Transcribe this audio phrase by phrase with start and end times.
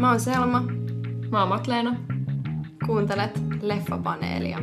[0.00, 0.62] Mä oon Selma.
[1.30, 1.96] Mä oon Matleena.
[2.86, 4.58] Kuuntelet Leffapaneelia.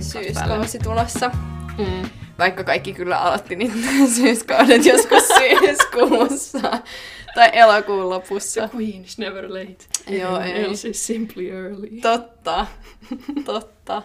[0.00, 1.30] Syyskausi tulossa.
[1.78, 2.10] Mm.
[2.38, 3.76] Vaikka kaikki kyllä aloitti niitä
[4.16, 6.72] syyskaudet joskus syyskuussa
[7.34, 8.68] tai elokuun lopussa.
[8.68, 9.76] The queen is never late.
[10.10, 10.64] Joo, ei.
[10.64, 11.88] Else is simply early.
[12.02, 12.66] Totta.
[13.44, 14.02] Totta.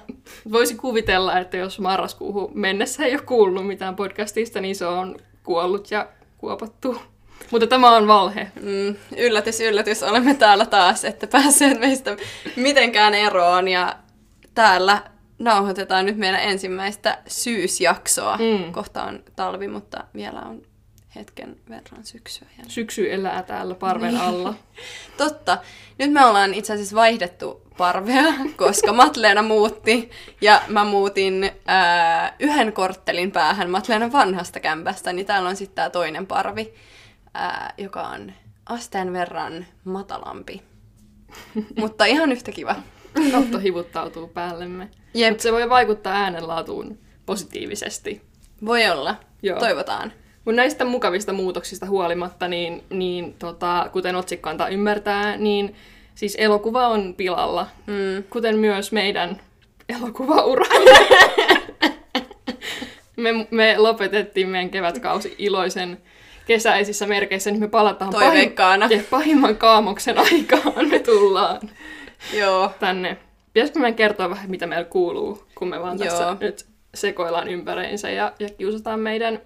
[0.51, 5.91] Voisi kuvitella, että jos marraskuuhun mennessä ei ole kuullut mitään podcastista, niin se on kuollut
[5.91, 6.07] ja
[6.37, 7.01] kuopattu.
[7.51, 8.51] Mutta tämä on valhe.
[8.61, 12.17] Mm, yllätys, yllätys, olemme täällä taas, että päässeet meistä
[12.55, 13.95] mitenkään eroon ja
[14.55, 15.03] täällä
[15.39, 18.37] nauhoitetaan nyt meidän ensimmäistä syysjaksoa.
[18.37, 18.71] Mm.
[18.71, 20.61] Kohta on talvi, mutta vielä on
[21.17, 22.47] hetken verran syksyä.
[22.57, 22.63] Ja...
[22.67, 24.21] Syksy elää täällä parven Niin.
[24.23, 24.53] alla.
[25.17, 25.57] Totta.
[25.99, 28.23] Nyt me ollaan itse asiassa vaihdettu parvea,
[28.57, 30.09] koska Matleena muutti
[30.41, 35.89] ja mä muutin ää, yhden korttelin päähän Matleenan vanhasta kämpästä, niin täällä on sitten tää
[35.89, 36.73] toinen parvi,
[37.33, 38.31] ää, joka on
[38.65, 40.61] asteen verran matalampi.
[41.79, 42.75] Mutta ihan yhtä kiva.
[43.31, 44.89] Katto hivuttautuu päällemme.
[45.13, 48.21] Jep, Mutta se voi vaikuttaa äänenlaatuun positiivisesti.
[48.65, 49.15] voi olla.
[49.43, 49.59] Joo.
[49.59, 50.13] Toivotaan.
[50.47, 55.75] Mun näistä mukavista muutoksista huolimatta, niin, niin tota, kuten otsikko antaa ymmärtää, niin
[56.15, 57.67] siis elokuva on pilalla.
[57.87, 58.23] Mm.
[58.29, 59.41] Kuten myös meidän
[59.89, 60.65] elokuvaura.
[63.15, 65.97] me, me lopetettiin meidän kevätkausi iloisen
[66.45, 68.13] kesäisissä merkeissä, niin me palataan
[68.89, 71.59] ja pahimman kaamoksen aikaan me tullaan
[72.33, 72.71] Joo.
[72.79, 73.17] tänne.
[73.53, 76.37] Pitäisikö meidän kertoa vähän, mitä meillä kuuluu, kun me vaan tässä Joo.
[76.39, 79.41] nyt sekoillaan ympäriinsä ja, ja kiusataan meidän,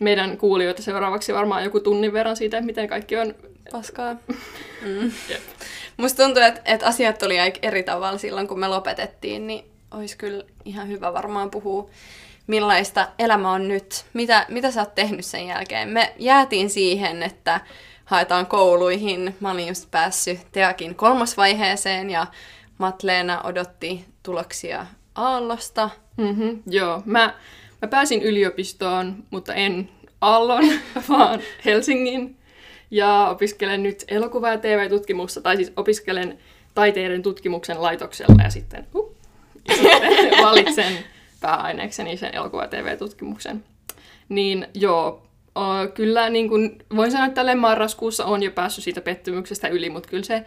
[0.00, 3.34] meidän kuulijoita seuraavaksi varmaan joku tunnin verran siitä, miten kaikki on...
[3.72, 4.16] Paskaa.
[4.84, 5.12] Mm.
[5.28, 5.40] Jep.
[5.96, 10.16] Musta tuntuu, että, että asiat oli aika eri tavalla silloin, kun me lopetettiin, niin olisi
[10.16, 11.90] kyllä ihan hyvä varmaan puhua,
[12.46, 14.04] millaista elämä on nyt.
[14.12, 15.88] Mitä, mitä sä oot tehnyt sen jälkeen?
[15.88, 17.60] Me jäätiin siihen, että
[18.04, 19.36] haetaan kouluihin.
[19.40, 22.26] Mä olin just päässyt Teakin kolmosvaiheeseen ja
[22.78, 25.90] Matleena odotti tuloksia Aallosta.
[26.16, 27.34] Mm-hmm, joo, mä,
[27.82, 29.88] mä pääsin yliopistoon, mutta en
[30.24, 30.64] Aallon,
[31.08, 32.36] vaan Helsingin.
[32.90, 36.38] Ja opiskelen nyt elokuva- ja TV-tutkimusta, tai siis opiskelen
[36.74, 39.14] taiteiden tutkimuksen laitoksella ja sitten, uh,
[39.68, 40.92] ja sitten valitsen
[41.40, 43.64] pääaineekseni sen elokuva- ja TV-tutkimuksen.
[44.28, 45.22] Niin joo,
[45.94, 50.08] kyllä niin kun, voin sanoa, että tälleen marraskuussa on jo päässyt siitä pettymyksestä yli, mutta
[50.08, 50.44] kyllä se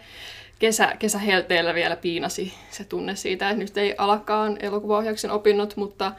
[0.59, 6.11] kesä, kesähelteellä vielä piinasi se tunne siitä, että nyt ei alakaan elokuvaohjauksen opinnot, mutta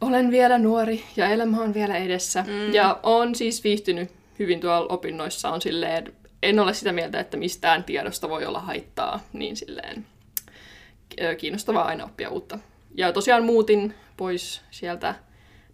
[0.00, 2.42] olen vielä nuori ja elämä on vielä edessä.
[2.42, 2.74] Mm.
[2.74, 5.50] Ja on siis viihtynyt hyvin tuolla opinnoissa.
[5.50, 6.12] On silleen,
[6.42, 10.06] en ole sitä mieltä, että mistään tiedosta voi olla haittaa, niin silleen
[11.38, 12.58] kiinnostavaa aina oppia uutta.
[12.94, 15.14] Ja tosiaan muutin pois sieltä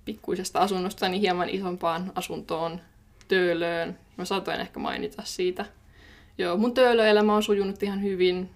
[0.04, 2.80] pikkuisesta asunnosta niin hieman isompaan asuntoon
[3.28, 3.98] Töölöön.
[4.16, 5.64] Mä saatoin ehkä mainita siitä.
[6.38, 8.50] Joo, mun töölöelämä on sujunut ihan hyvin.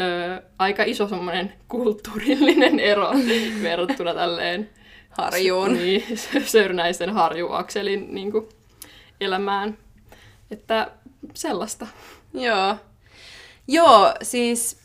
[0.00, 3.10] Öö, aika iso semmoinen kulttuurillinen ero
[3.62, 4.70] verrattuna tälleen
[5.16, 5.74] Harjuun.
[5.74, 6.04] niin,
[6.46, 8.48] Sörnäisten harjuakselin niin kuin,
[9.20, 9.78] elämään.
[10.50, 10.90] Että
[11.34, 11.86] sellaista.
[12.34, 12.76] Joo.
[13.68, 14.78] Joo, siis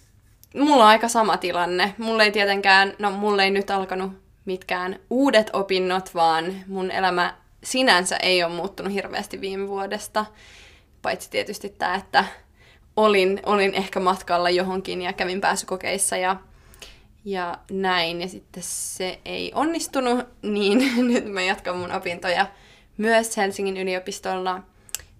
[0.55, 1.95] mulla on aika sama tilanne.
[1.97, 4.11] Mulla ei tietenkään, no mulla ei nyt alkanut
[4.45, 10.25] mitkään uudet opinnot, vaan mun elämä sinänsä ei ole muuttunut hirveästi viime vuodesta.
[11.01, 12.25] Paitsi tietysti tämä, että
[12.95, 16.35] olin, olin ehkä matkalla johonkin ja kävin pääsykokeissa ja,
[17.25, 18.21] ja näin.
[18.21, 22.45] Ja sitten se ei onnistunut, niin nyt mä jatkan mun opintoja
[22.97, 24.61] myös Helsingin yliopistolla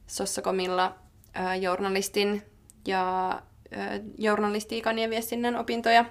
[0.08, 0.96] Sossakomilla
[1.34, 2.44] ää, journalistin
[2.88, 3.30] ja
[3.72, 6.06] ää, journalistiikan ja viestinnän opintoja.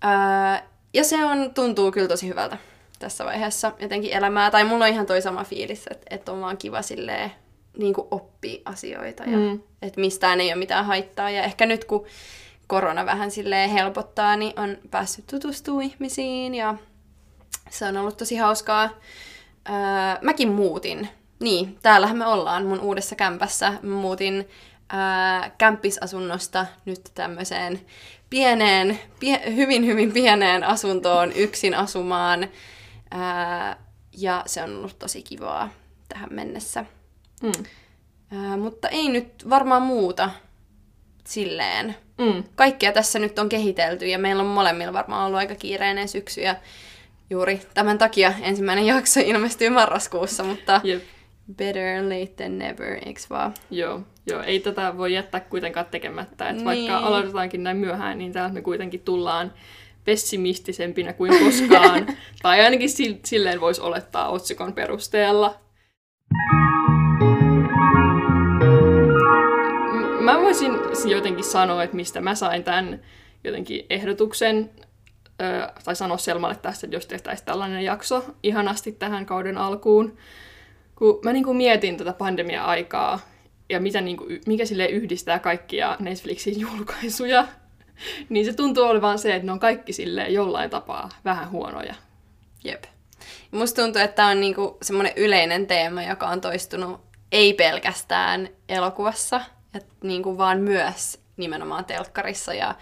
[0.00, 2.58] Ää, ja se on, tuntuu kyllä tosi hyvältä
[2.98, 4.50] tässä vaiheessa jotenkin elämää.
[4.50, 7.32] Tai mulla on ihan toi sama fiilis, että, että on vaan kiva silleen
[7.78, 9.60] niin kuin oppia asioita ja mm.
[9.82, 11.30] että mistään ei ole mitään haittaa.
[11.30, 12.06] Ja ehkä nyt kun
[12.66, 16.74] korona vähän silleen helpottaa, niin on päässyt tutustumaan ihmisiin ja
[17.70, 18.90] se on ollut tosi hauskaa.
[19.68, 19.74] Öö,
[20.22, 21.08] mäkin muutin.
[21.40, 23.72] Niin, täällähän me ollaan mun uudessa kämpässä.
[23.82, 24.48] Mä muutin
[24.92, 27.80] öö, kämppisasunnosta nyt tämmöiseen
[28.30, 32.42] pieneen, pie, hyvin hyvin pieneen asuntoon yksin asumaan.
[32.42, 33.20] Öö,
[34.16, 35.68] ja se on ollut tosi kivaa
[36.08, 36.84] tähän mennessä.
[37.42, 37.52] Mm.
[38.32, 40.30] Öö, mutta ei nyt varmaan muuta
[41.26, 41.96] silleen.
[42.18, 42.44] Mm.
[42.54, 46.56] Kaikkea tässä nyt on kehitelty ja meillä on molemmilla varmaan ollut aika kiireinen syksy ja
[47.30, 51.02] juuri tämän takia ensimmäinen jakso ilmestyy marraskuussa, mutta Jep.
[51.56, 53.54] better late than never, eiks vaan?
[53.70, 56.44] Joo, joo, ei tätä voi jättää kuitenkaan tekemättä.
[56.44, 56.64] Että Niin.
[56.64, 59.52] Vaikka aloitetaankin näin myöhään, niin täältä me kuitenkin tullaan
[60.04, 62.06] pessimistisempinä kuin koskaan.
[62.42, 65.54] tai ainakin sil- silleen voisi olettaa otsikon perusteella.
[70.54, 73.00] Voisin jotenkin sanoa, että mistä mä sain tämän
[73.44, 74.70] jotenkin ehdotuksen,
[75.42, 80.16] ö, tai sanoa Selmalle tästä, että jos tehtäisiin tällainen jakso ihanasti tähän kauden alkuun.
[80.94, 83.20] Kun mä niin kuin mietin tätä pandemia-aikaa
[83.68, 87.48] ja mitä niin kuin, mikä sille yhdistää kaikkia Netflixin julkaisuja,
[88.28, 91.94] niin se tuntuu olevan se, että ne on kaikki sille jollain tapaa vähän huonoja.
[92.64, 92.84] Jep.
[93.50, 97.00] Musta tuntuu, että tämä on niinku semmoinen yleinen teema, joka on toistunut
[97.32, 99.40] ei pelkästään elokuvassa,
[99.74, 102.74] et niinku vaan myös nimenomaan telkkarissa ja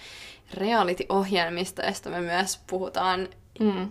[0.54, 3.28] reality-ohjelmista, josta me myös puhutaan
[3.60, 3.88] Mm.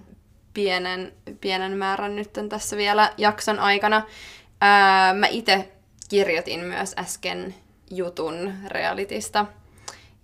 [0.53, 4.01] pienen, pienen määrän nyt tässä vielä jakson aikana.
[4.61, 5.71] Ää, mä itse
[6.09, 7.55] kirjoitin myös äsken
[7.91, 9.45] jutun realitista.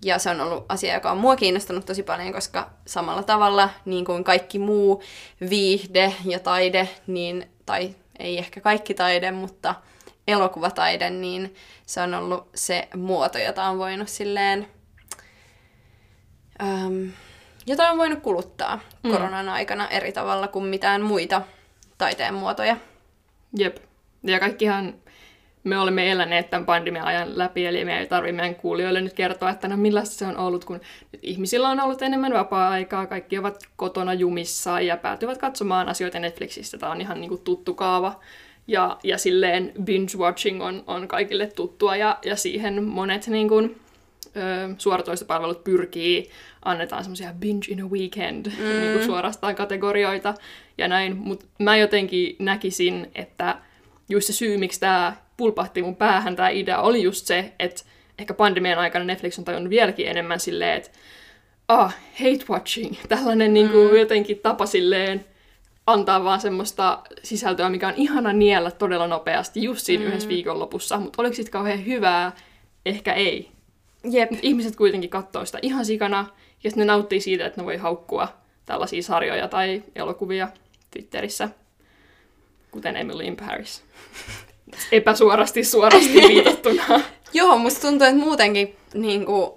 [0.06, 4.06] Ja se on ollut asia, joka on mua kiinnostanut tosi paljon, koska samalla tavalla niin
[4.06, 5.04] kuin kaikki muu
[5.50, 9.76] viihde ja taide, niin, tai ei ehkä kaikki taide, mutta
[10.28, 14.68] elokuvataide, niin se on ollut se muoto, jota on voinut silleen,
[16.62, 17.12] äm,
[17.68, 19.12] jota on voinut kuluttaa mm.
[19.12, 21.42] koronan aikana eri tavalla kuin mitään muita
[21.98, 22.78] taiteen muotoja.
[23.58, 23.78] Jep.
[24.24, 24.94] Ja kaikkihan
[25.64, 29.68] me olemme eläneet tämän pandemia-ajan läpi, eli me ei tarvitse meidän kuulijoille nyt kertoa, että
[29.68, 30.82] no millaista se on ollut, kun
[31.12, 36.78] nyt ihmisillä on ollut enemmän vapaa-aikaa, kaikki ovat kotona jumissa ja päätyvät katsomaan asioita Netflixistä.
[36.78, 38.20] Tämä on ihan niin kuin tuttu kaava.
[38.68, 43.80] Ja, ja silleen binge-watching on, on kaikille tuttua, ja, ja siihen monet niin kuin,
[44.36, 46.30] ö, suoratoistopalvelut pyrkii,
[46.66, 48.80] annetaan semmoisia binge in a weekend, mm.
[48.80, 50.34] niin kuin suorastaan kategorioita
[50.78, 53.58] ja näin, mutta mä jotenkin näkisin, että
[54.10, 57.84] just se syy, miksi tämä pulpahti mun päähän, tämä idea, oli just se, että
[58.20, 60.90] ehkä pandemian aikana Netflix on tajunnut vieläkin enemmän silleen, että
[61.68, 65.26] ah, hate watching, tällainen niin kuin jotenkin tapa silleen
[65.88, 70.08] antaa vaan semmoista sisältöä, mikä on ihana niellä todella nopeasti just siinä mm.
[70.08, 72.32] yhdessä viikonlopussa, mutta oliko sitten kauhean hyvää?
[72.86, 73.52] Ehkä ei.
[74.12, 74.32] Jep.
[74.32, 76.26] Mut ihmiset kuitenkin katsoo sitä ihan sikana,
[76.64, 78.28] ja ne nauttii siitä, että ne voi haukkua
[78.66, 80.48] tällaisia sarjoja tai elokuvia
[80.92, 81.50] Twitterissä,
[82.72, 83.84] kuten Emily in Paris.
[84.92, 87.02] Epäsuorasti suorasti viitattuna.
[87.34, 89.52] Joo, musta tuntuu, että muutenkin niin kuin,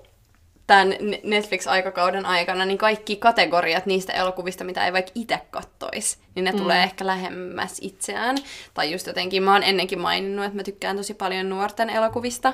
[0.70, 6.52] tämän Netflix-aikakauden aikana niin kaikki kategoriat niistä elokuvista, mitä ei vaikka itse kattoisi, niin ne
[6.52, 6.58] mm.
[6.58, 8.36] tulee ehkä lähemmäs itseään.
[8.74, 12.52] Tai just jotenkin, mä oon ennenkin maininnut, että mä tykkään tosi paljon nuorten elokuvista,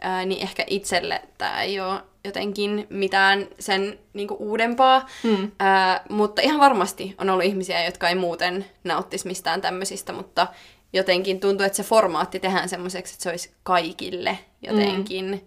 [0.00, 5.52] ää, niin ehkä itselle tämä ei ole jotenkin mitään sen niin kuin uudempaa, Mm.
[5.60, 10.46] ää, mutta ihan varmasti on ollut ihmisiä, jotka ei muuten nauttisi mistään tämmöisistä, mutta
[10.92, 15.40] jotenkin tuntuu, että se formaatti tehdään semmoiseksi, että se olisi kaikille jotenkin mm.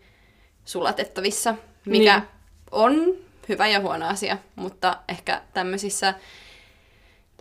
[0.66, 1.56] sulatettavissa,
[1.88, 2.28] mikä Niin.
[2.72, 3.14] on
[3.50, 6.14] hyvä ja huono asia, mutta ehkä tämmöisissä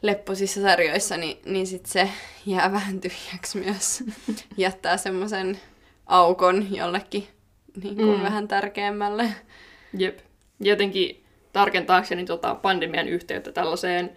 [0.03, 2.11] lepposissa sarjoissa, niin, niin sit se
[2.47, 4.05] jää vähän tyhjäksi myös.
[4.57, 5.61] Jättää semmoisen
[6.07, 7.27] aukon jollekin
[7.83, 8.23] niin kuin Mm.
[8.23, 9.29] vähän tärkeämmälle.
[9.99, 10.19] Jep.
[10.61, 14.13] Jotenkin tarkentaakseni tota pandemian yhteyttä tällaiseen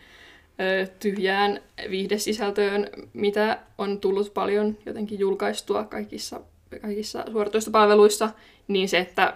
[0.62, 1.60] ö, tyhjään
[1.90, 6.42] viihdesisältöön, mitä on tullut paljon jotenkin julkaistua kaikissa,
[6.82, 8.30] kaikissa suoratoistopalveluissa,
[8.68, 9.34] niin se, että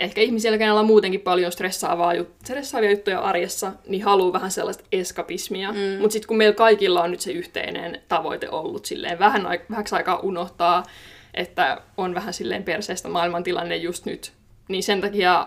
[0.00, 4.84] ehkä ihmisillä, kenellä on muutenkin paljon stressaavaa, jut- stressaavia juttuja arjessa, niin haluaa vähän sellaista
[4.92, 5.72] eskapismia.
[5.72, 5.78] Mm.
[6.00, 10.18] Mutta sitten kun meillä kaikilla on nyt se yhteinen tavoite ollut silleen vähän vähäksi aikaa
[10.18, 10.82] unohtaa,
[11.34, 14.32] että on vähän silleen perseestä maailmantilanne just nyt,
[14.68, 15.46] niin sen takia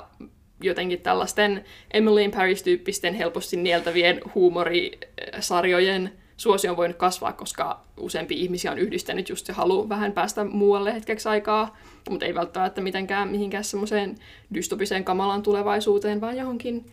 [0.62, 8.72] jotenkin tällaisten Emily in Paris-tyyppisten helposti nieltävien huumorisarjojen suosio on voinut kasvaa, koska useampi ihmisiä
[8.72, 11.78] on yhdistänyt just se halu vähän päästä muualle hetkeksi aikaa,
[12.10, 14.16] mutta ei välttämättä mitenkään mihinkään semmoiseen
[14.54, 16.86] dystopiseen kamalan tulevaisuuteen, vaan johonkin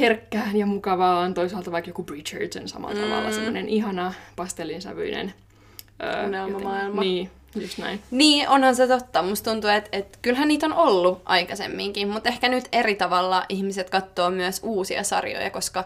[0.00, 3.00] herkkään ja mukavaan, toisaalta vaikka joku Bridgerton samalla mm.
[3.00, 5.34] tavalla, semmoinen ihana pastellinsävyinen
[6.02, 7.00] öö, Unelmamaailma.
[7.00, 8.00] Niin, just näin.
[8.10, 9.22] Niin, onhan se totta.
[9.22, 13.90] Musta tuntuu, että, että kyllähän niitä on ollut aikaisemminkin, mutta ehkä nyt eri tavalla ihmiset
[13.90, 15.84] katsoo myös uusia sarjoja, koska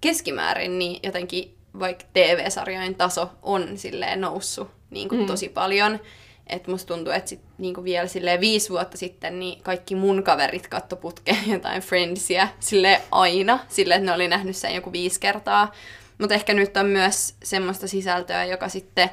[0.00, 5.26] keskimäärin niin jotenkin vaikka TV-sarjojen taso on silleen noussut niin kuin Mm.
[5.26, 6.00] tosi paljon.
[6.46, 10.68] Et musta tuntuu, että sit, niin vielä silleen viisi vuotta sitten niin kaikki mun kaverit
[10.68, 15.72] katto putkeen jotain Friendsia sille aina, silleen, että ne oli nähnyt sen joku viisi kertaa.
[16.18, 19.10] Mutta ehkä nyt on myös semmoista sisältöä, joka sitten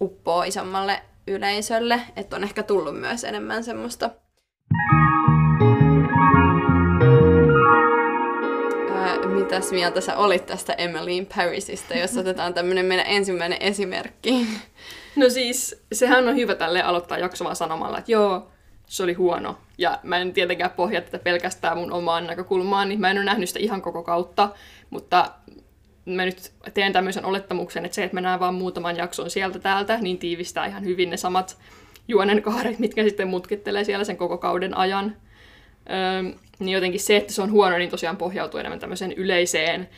[0.00, 4.10] uppoo isommalle yleisölle, että on ehkä tullut myös enemmän semmoista
[4.92, 4.99] ää,
[9.34, 14.46] Mitäs mieltä sä olit tästä Emily in Parisista, jos otetaan tämmönen meidän ensimmäinen esimerkki?
[15.16, 18.48] No siis, sehän on hyvä tälle aloittaa jakso vaan sanomalla, että joo,
[18.86, 19.58] se oli huono.
[19.78, 23.48] Ja mä en tietenkään pohjaa tätä pelkästään mun omaan näkökulmaan, niin mä en ole nähnyt
[23.48, 24.48] sitä ihan koko kautta,
[24.90, 25.30] mutta
[26.04, 29.98] mä nyt teen tämmöisen olettamuksen, että se, että mä näen vaan muutaman jakson sieltä täältä,
[30.00, 31.58] niin tiivistää ihan hyvin ne samat
[32.08, 35.16] juonen kaaret, mitkä sitten mutkittelee siellä sen koko kauden ajan.
[35.90, 39.88] Öö, niin jotenkin se, että se on huono, niin tosiaan pohjautuu enemmän tämmöiseen yleiseen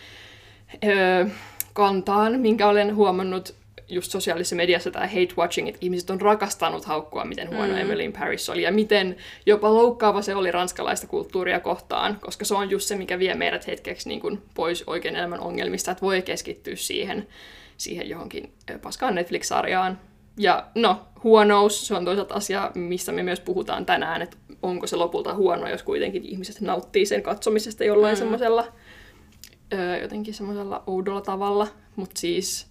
[0.84, 1.26] öö,
[1.72, 3.54] kantaan, minkä olen huomannut
[3.88, 7.78] just sosiaalisessa mediassa tämä hate watching, että ihmiset on rakastanut haukkua, miten huono mm.
[7.78, 9.16] Emily in Paris oli, ja miten
[9.46, 13.66] jopa loukkaava se oli ranskalaista kulttuuria kohtaan, koska se on just se, mikä vie meidät
[13.66, 17.28] hetkeksi niin kuin pois oikein elämän ongelmista, että voi keskittyä siihen,
[17.76, 18.52] siihen johonkin
[18.82, 19.98] paskaan Netflix-sarjaan.
[20.36, 24.96] Ja no, huonous, se on toisaalta asia, mistä me myös puhutaan tänään, että onko se
[24.96, 28.18] lopulta huono, jos kuitenkin ihmiset nauttii sen katsomisesta jollain mm.
[28.18, 28.66] semmoisella
[30.02, 31.66] jotenkin semmoisella oudolla tavalla,
[31.96, 32.66] mutta siis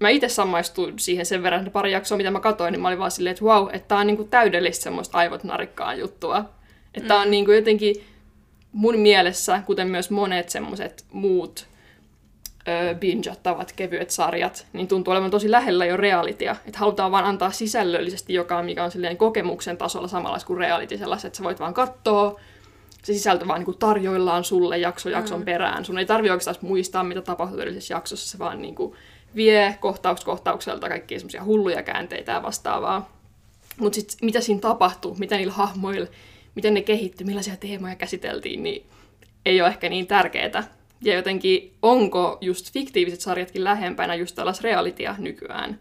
[0.00, 2.98] mä itse samaistuin siihen sen verran, että pari jaksoa, mitä mä katsoin, niin mä olin
[2.98, 6.44] vaan silleen, että wow, että tää on niinku täydellistä semmoista aivot narikkaan juttua.
[6.94, 7.20] Että mm.
[7.20, 8.04] on niinku jotenkin
[8.72, 11.66] mun mielessä, kuten myös monet semmoiset muut
[13.00, 16.56] bingeattavat kevyet sarjat, niin tuntuu olevan tosi lähellä jo realitya.
[16.66, 21.26] Että halutaan vaan antaa sisällöllisesti joka, mikä on silleen kokemuksen tasolla samanlaista kuin reality sellaista,
[21.26, 22.40] että sä voit vaan katsoa,
[23.02, 25.44] se sisältö vaan niin tarjoillaan sulle jakso jakson mm.
[25.44, 25.84] perään.
[25.84, 28.94] Sun ei tarvi oikeastaan muistaa, mitä tapahtuu edellisessä jaksossa, se vaan niin kuin
[29.34, 33.12] vie kohtaus kohtaukselta kaikkia semmoisia hulluja käänteitä ja vastaavaa.
[33.78, 36.06] Mutta sitten mitä siinä tapahtuu, mitä niillä hahmoilla,
[36.54, 38.86] miten ne kehittyi, millaisia teemoja käsiteltiin, niin
[39.46, 40.79] ei ole ehkä niin tärkeää.
[41.04, 45.80] Ja jotenkin onko just fiktiiviset sarjatkin lähempänä just tällaista realitya nykyään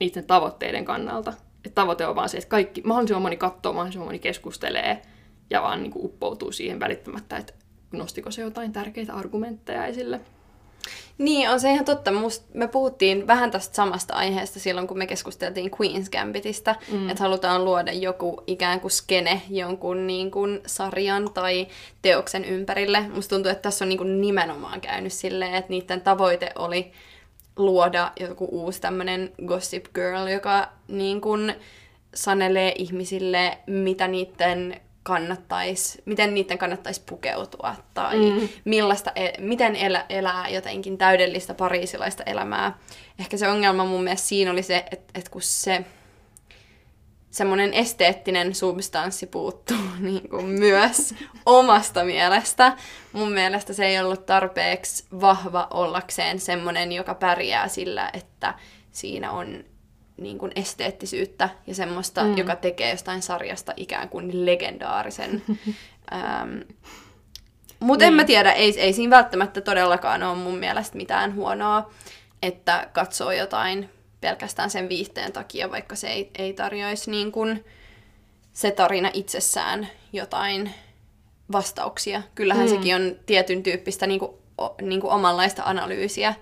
[0.00, 1.32] niiden tavoitteiden kannalta.
[1.64, 5.02] Että tavoite on vaan se, että kaikki, mahdollisimman moni katsoo, mahdollisimman moni keskustelee
[5.50, 7.52] ja vaan niin kuin uppoutuu siihen välittämättä, että
[7.92, 10.20] nostiko se jotain tärkeitä argumentteja esille.
[11.18, 12.12] Niin, on se ihan totta.
[12.12, 17.08] Must, me puhuttiin vähän tästä samasta aiheesta silloin, kun me keskusteltiin Queen's Gambitista, mm.
[17.10, 21.68] että halutaan luoda joku ikään kuin skene jonkun niin kuin sarjan tai
[22.02, 23.00] teoksen ympärille.
[23.14, 26.92] Musta tuntuu, että tässä on niin kuin nimenomaan käynyt silleen, että niiden tavoite oli
[27.56, 31.54] luoda joku uusi tämmöinen Gossip Girl, joka niin kuin
[32.14, 38.48] sanelee ihmisille, mitä niiden kannattaisi, miten niiden kannattaisi pukeutua tai mm.
[38.64, 42.78] millaista, e, miten elä, elää jotenkin täydellistä pariisilaista elämää.
[43.18, 45.84] Ehkä se ongelma mun mielestä siinä oli se, että, että kun se
[47.30, 51.14] semmoinen esteettinen substanssi puuttuu niin kuin myös
[51.46, 52.76] omasta mielestä.
[53.12, 58.54] Mun mielestä se ei ollut tarpeeksi vahva ollakseen semmoinen, joka pärjää sillä, että
[58.92, 59.64] siinä on
[60.20, 62.36] niin kuin esteettisyyttä ja semmoista, mm.
[62.36, 65.42] joka tekee jostain sarjasta ikään kuin legendaarisen.
[66.14, 66.58] ähm,
[67.80, 68.08] mutta niin.
[68.08, 71.90] en mä tiedä, ei, ei siinä välttämättä todellakaan ole mun mielestä mitään huonoa,
[72.42, 77.64] että katsoo jotain pelkästään sen viihteen takia, vaikka se ei, ei tarjoisi niin kuin
[78.52, 80.74] se tarina itsessään jotain
[81.52, 82.22] vastauksia.
[82.34, 82.70] Kyllähän mm.
[82.70, 84.32] sekin on tietyn tyyppistä niin kuin,
[84.82, 86.34] niin kuin omanlaista analyysiä,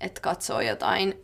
[0.00, 1.14] että katsoo jotain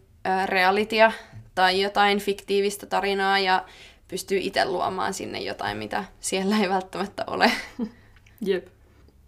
[0.47, 1.13] realitya
[1.55, 3.65] tai jotain fiktiivistä tarinaa ja
[4.09, 7.53] pystyy itse luomaan sinne jotain, mitä siellä ei välttämättä ole.
[8.47, 8.67] Jep.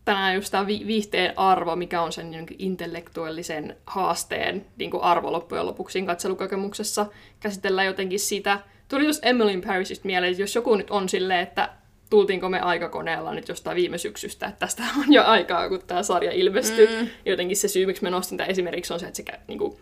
[0.05, 5.67] Tänään just tämä vi- viihteen arvo, mikä on sen niin intellektuellisen haasteen niin arvo loppujen
[5.67, 7.07] lopuksi katselukokemuksessa.
[7.41, 8.59] Käsitellään jotenkin sitä.
[8.89, 11.71] Tuli just Emily in Parisista mieleen, että jos joku nyt on silleen, että
[12.11, 16.33] tultiinko me aikakoneella nyt jostain viime syksystä, että tästä on jo aikaa, kun tämä sarja
[16.33, 16.87] ilmestyi.
[16.87, 17.09] Mm.
[17.27, 19.79] Jotenkin se syy, miksi mä nostin tämän esimerkiksi, on se, että se niin kuin,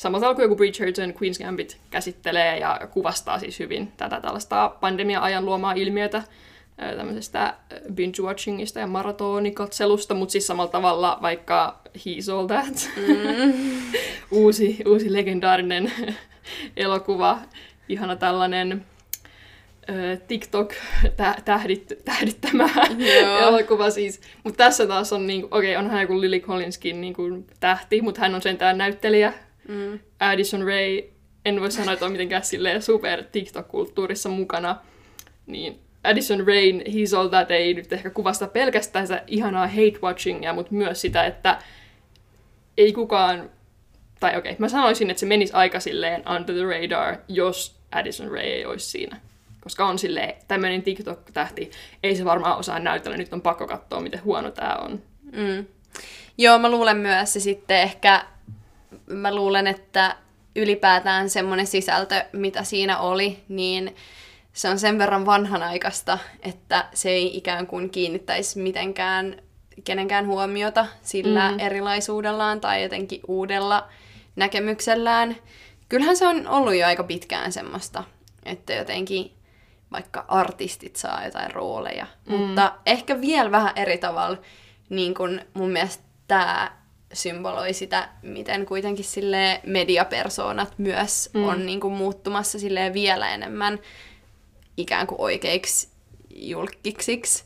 [0.00, 5.72] samalla kuin joku Bridgerton, Queen's Gambit käsittelee ja kuvastaa siis hyvin tätä tällaista pandemia-ajan luomaa
[5.72, 6.22] ilmiötä
[6.96, 7.54] tämmöisestä
[7.94, 13.52] binge-watchingista ja maratonikatselusta, mutta siis samalla tavalla vaikka He's All That, mm.
[14.40, 15.92] uusi, uusi legendaarinen
[16.76, 17.38] elokuva,
[17.88, 18.84] ihana tällainen
[20.28, 22.68] TikTok-tähdittämä
[23.48, 24.20] elokuva siis.
[24.44, 28.20] Mutta tässä taas on, niin, okei, okay, onhan joku Lily Collinskin niin kuin, tähti, mutta
[28.20, 29.32] hän on sentään näyttelijä,
[29.70, 29.98] mm.
[30.20, 31.02] Addison Ray,
[31.44, 34.76] en voi sanoa, että on mitenkään silleen super TikTok-kulttuurissa mukana,
[35.46, 40.74] niin Addison Rain, He's All That ei nyt ehkä kuvasta pelkästään sitä ihanaa hate-watchingia, mutta
[40.74, 41.58] myös sitä, että
[42.76, 43.50] ei kukaan,
[44.20, 48.30] tai okei, okay, mä sanoisin, että se menisi aika silleen under the radar, jos Addison
[48.30, 49.20] Ray ei olisi siinä.
[49.60, 51.70] Koska on silleen, tämmöinen TikTok-tähti,
[52.02, 55.02] ei se varmaan osaa näytellä, nyt on pakko katsoa, miten huono tämä on.
[55.32, 55.66] Mm.
[56.38, 58.24] Joo, mä luulen myös se sitten ehkä
[59.06, 60.16] mä luulen, että
[60.56, 63.96] ylipäätään semmoinen sisältö, mitä siinä oli, niin
[64.52, 69.42] se on sen verran vanhanaikaista, että se ei ikään kuin kiinnittäisi mitenkään
[69.84, 71.58] kenenkään huomiota sillä Mm.
[71.58, 73.88] erilaisuudellaan tai jotenkin uudella
[74.36, 75.36] näkemyksellään.
[75.88, 78.04] Kyllähän se on ollut jo aika pitkään semmoista,
[78.44, 79.32] että jotenkin
[79.92, 82.06] vaikka artistit saa jotain rooleja.
[82.26, 82.36] Mm.
[82.36, 84.38] Mutta ehkä vielä vähän eri tavalla,
[84.88, 86.79] niin kun mun mielestä tämä
[87.12, 91.44] symboloi sitä, miten kuitenkin sille mediapersoonat myös mm.
[91.44, 93.78] on niin kuin muuttumassa silleen vielä enemmän
[94.76, 95.88] ikään kuin oikeiksi
[96.34, 97.44] julkiksiksi.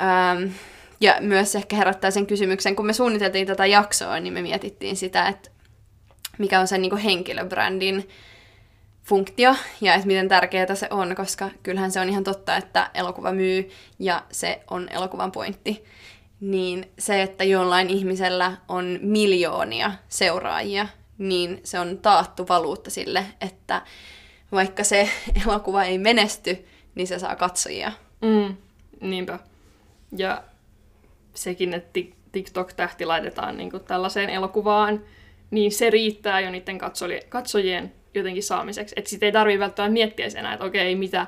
[0.00, 0.52] Ähm,
[1.00, 5.28] ja myös ehkä herättää sen kysymyksen, kun me suunniteltiin tätä jaksoa, niin me mietittiin sitä,
[5.28, 5.50] että
[6.38, 8.08] mikä on sen niin kuin henkilöbrändin
[9.04, 13.32] funktio ja että miten tärkeää se on, koska kyllähän se on ihan totta, että elokuva
[13.32, 15.84] myy ja se on elokuvan pointti.
[16.44, 20.86] Niin se, että jollain ihmisellä on miljoonia seuraajia,
[21.18, 23.82] niin se on taattu valuutta sille, että
[24.52, 25.08] vaikka se
[25.46, 27.92] elokuva ei menesty, niin se saa katsojia.
[28.20, 28.56] Mm,
[29.00, 29.38] niinpä.
[30.16, 30.42] Ja
[31.34, 35.02] sekin, että Tik- TikTok-tähti laitetaan niin tällaiseen elokuvaan,
[35.50, 36.78] niin se riittää jo niiden
[37.28, 38.94] katsojien jotenkin saamiseksi.
[38.98, 41.26] Että sitten ei tarvitse välttämättä miettiä enää, että okei, mitä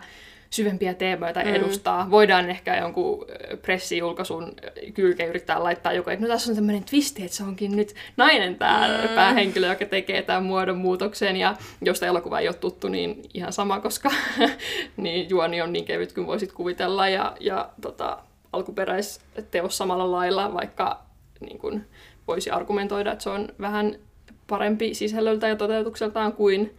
[0.50, 1.54] syvempiä teemoita mm.
[1.54, 2.10] edustaa.
[2.10, 3.26] Voidaan ehkä jonkun
[3.62, 4.52] pressijulkaisun
[4.94, 8.56] kylkeen yrittää laittaa joku, että no tässä on tämmöinen twisti, että se onkin nyt nainen
[8.56, 9.14] tämä mm.
[9.14, 14.10] päähenkilö, joka tekee tämän muodonmuutoksen, ja josta elokuva ei ole tuttu, niin ihan sama, koska
[14.96, 18.18] niin juoni on niin kevyt kuin voisit kuvitella, ja, ja tota,
[18.52, 21.02] alkuperäisteos samalla lailla, vaikka
[21.40, 21.84] niin kun,
[22.28, 23.98] voisi argumentoida, että se on vähän
[24.46, 26.76] parempi sisällöltä ja toteutukseltaan kuin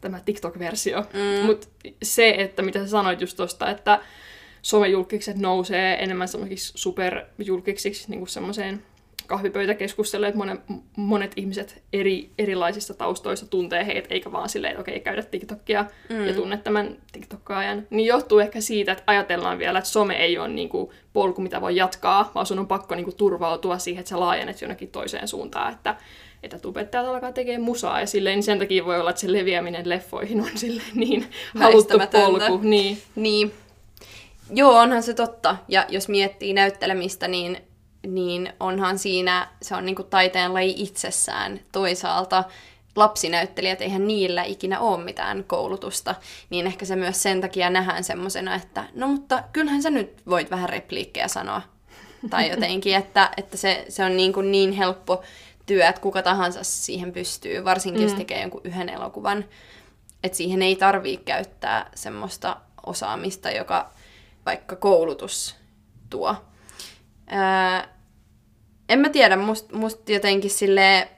[0.00, 1.00] tämä TikTok-versio.
[1.00, 1.46] Mm.
[1.46, 1.66] Mutta
[2.02, 4.00] se, että mitä sä sanoit just tosta, että
[4.62, 8.82] somejulkikset nousee enemmän semmoisiksi superjulkiksiksi, niin kuin semmoiseen
[9.26, 10.60] kahvipöytäkeskusteluun, että monet,
[10.96, 16.26] monet ihmiset eri, erilaisista taustoista tuntee heitä, eikä vaan silleen, että okei, käydä TikTokia mm.
[16.26, 17.86] ja tunne tämän TikTokkaajan.
[17.90, 21.60] Niin johtuu ehkä siitä, että ajatellaan vielä, että some ei ole niin kuin polku, mitä
[21.60, 25.28] voi jatkaa, vaan sun on pakko niin kuin turvautua siihen, että sä laajennet jonnekin toiseen
[25.28, 25.96] suuntaan, että
[26.42, 29.88] että tubettajat alkaa tekemään musaa ja silleen, niin sen takia voi olla, että se leviäminen
[29.88, 32.58] leffoihin on silleen niin haluttu polku.
[32.62, 33.02] Niin.
[33.14, 33.52] Niin.
[34.50, 35.56] Joo, onhan se totta.
[35.68, 37.58] Ja jos miettii näyttelemistä, niin,
[38.06, 41.60] niin onhan siinä, se on niinku taiteen laji itsessään.
[41.72, 42.44] Toisaalta
[42.96, 46.14] lapsinäyttelijät, eihän niillä ikinä ole mitään koulutusta,
[46.50, 50.50] niin ehkä se myös sen takia nähdään semmosena, että no mutta kyllähän sä nyt voit
[50.50, 51.62] vähän repliikkejä sanoa.
[52.30, 55.22] Tai jotenkin, että, että se, se on niin, kuin niin helppo
[55.66, 58.08] työ, että kuka tahansa siihen pystyy, varsinkin mm.
[58.08, 59.44] jos tekee jonkun yhden elokuvan.
[60.22, 63.90] Että siihen ei tarvii käyttää semmoista osaamista, joka
[64.46, 65.56] vaikka koulutus
[66.10, 66.36] tuo.
[67.26, 67.88] Ää,
[68.88, 71.08] en mä tiedä, must, must jotenkin sille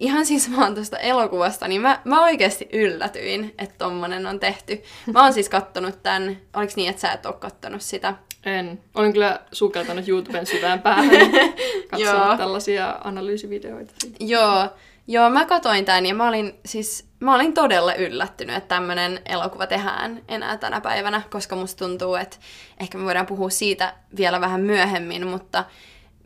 [0.00, 4.82] ihan siis vaan tuosta elokuvasta, niin mä, mä oikeasti yllätyin, että tommonen on tehty.
[5.12, 8.14] Mä oon siis kattonut tän, oliks niin, että sä et oo kattonut sitä?
[8.44, 8.80] En.
[8.94, 11.10] Olin kyllä sukeltanut YouTuben syvään päähän
[11.90, 13.94] katsoa tällaisia analyysivideoita.
[14.20, 14.68] Joo,
[15.06, 19.66] joo, mä katoin tän ja mä olin siis, mä olin todella yllättynyt, että tämmönen elokuva
[19.66, 22.36] tehdään enää tänä päivänä, koska musta tuntuu, että
[22.80, 25.64] ehkä me voidaan puhua siitä vielä vähän myöhemmin, mutta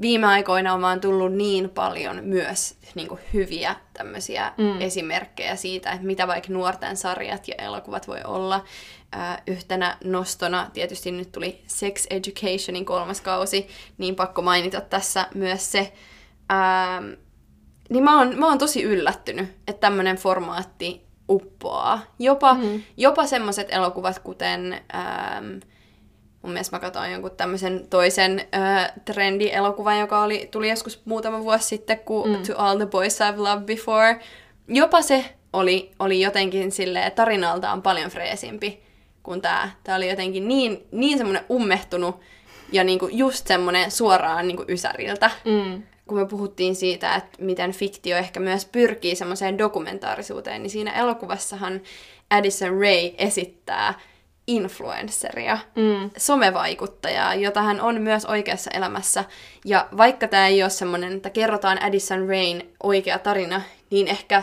[0.00, 4.80] viime aikoina on vaan tullut niin paljon myös niin kuin hyviä tämmöisiä mm.
[4.80, 8.64] esimerkkejä siitä, että mitä vaikka nuorten sarjat ja elokuvat voi olla.
[9.46, 15.92] Yhtenä nostona tietysti nyt tuli Sex Educationin kolmas kausi, niin pakko mainita tässä myös se.
[17.90, 22.00] Niin mä oon, mä oon tosi yllättynyt, että tämmöinen formaatti uppoaa.
[22.18, 22.82] Jopa, mm.
[22.96, 24.80] jopa semmoiset elokuvat, kuten...
[24.94, 25.58] Ähm,
[26.42, 31.66] mun mielestä mä katsoin jonkun tämmöisen toisen äh, trendi-elokuvan, joka oli, tuli joskus muutama vuosi
[31.66, 32.42] sitten, kuin mm.
[32.42, 34.20] To All the Boys I've Loved Before.
[34.68, 38.81] Jopa se oli, oli jotenkin silleen, tarinaltaan paljon freesimpi
[39.22, 39.70] kuin tää.
[39.84, 42.20] Tää oli jotenkin niin, niin semmoinen ummehtunut
[42.72, 45.30] ja niinku just semmoinen suoraan niinku ysäriltä.
[45.44, 45.82] Mm.
[46.06, 51.80] Kun me puhuttiin siitä, että miten fiktio ehkä myös pyrkii semmoiseen dokumentaarisuuteen, niin siinä elokuvassahan
[52.30, 53.94] Addison Ray esittää
[54.46, 56.10] influenceria, Mm.
[56.16, 59.24] somevaikuttajaa, jota hän on myös oikeassa elämässä.
[59.64, 64.42] Ja vaikka tämä ei ole semmoinen, että kerrotaan Addison Rain oikea tarina, niin ehkä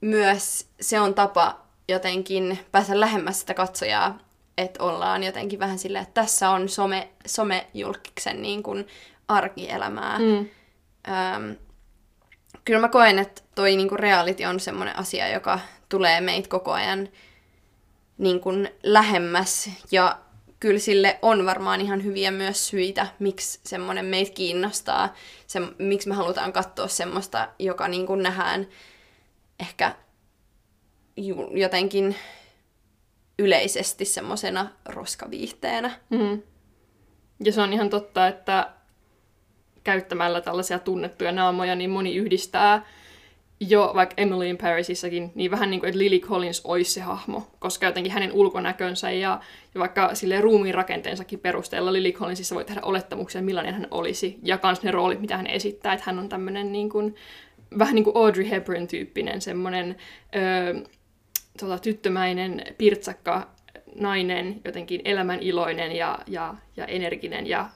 [0.00, 4.18] myös se on tapa jotenkin päästä lähemmäs sitä katsojaa,
[4.58, 8.86] että ollaan jotenkin vähän silleen, että tässä on some, somejulkiksen niin kuin
[9.28, 10.18] arkielämää.
[10.18, 10.48] Mm.
[11.08, 11.56] Öm,
[12.64, 17.08] kyllä mä koen, että toi niinku reality on semmoinen asia, joka tulee meitä koko ajan
[18.18, 20.18] niin kuin lähemmäs ja
[20.60, 25.14] kyllä sille on varmaan ihan hyviä myös syitä, miksi semmoinen meitä kiinnostaa,
[25.46, 28.66] se, miksi me halutaan katsoa semmoista, joka niin kuin nähdään
[29.60, 29.94] ehkä
[31.50, 32.16] jotenkin
[33.38, 35.90] yleisesti semmoisena roskaviihteenä.
[36.10, 36.42] Mm.
[37.44, 38.70] Ja se on ihan totta, että
[39.84, 42.86] käyttämällä tällaisia tunnettuja naamoja, niin moni yhdistää
[43.60, 47.46] jo vaikka Emily in Parisissakin, niin vähän niin kuin, että Lily Collins olisi se hahmo,
[47.58, 49.40] koska jotenkin hänen ulkonäkönsä ja,
[49.74, 54.58] ja vaikka sille ruumiin rakenteensakin perusteella Lily Collinsissa voi tehdä olettamuksia, millainen hän olisi, ja
[54.62, 57.14] myös ne roolit, mitä hän esittää, että hän on tämmöinen niin kuin,
[57.78, 59.96] vähän niin kuin Audrey Hepburn-tyyppinen, semmoinen
[60.36, 60.74] öö,
[61.56, 63.48] tota, tyttömäinen, pirtsakka
[63.94, 67.68] nainen, jotenkin elämän iloinen ja, ja, ja energinen ja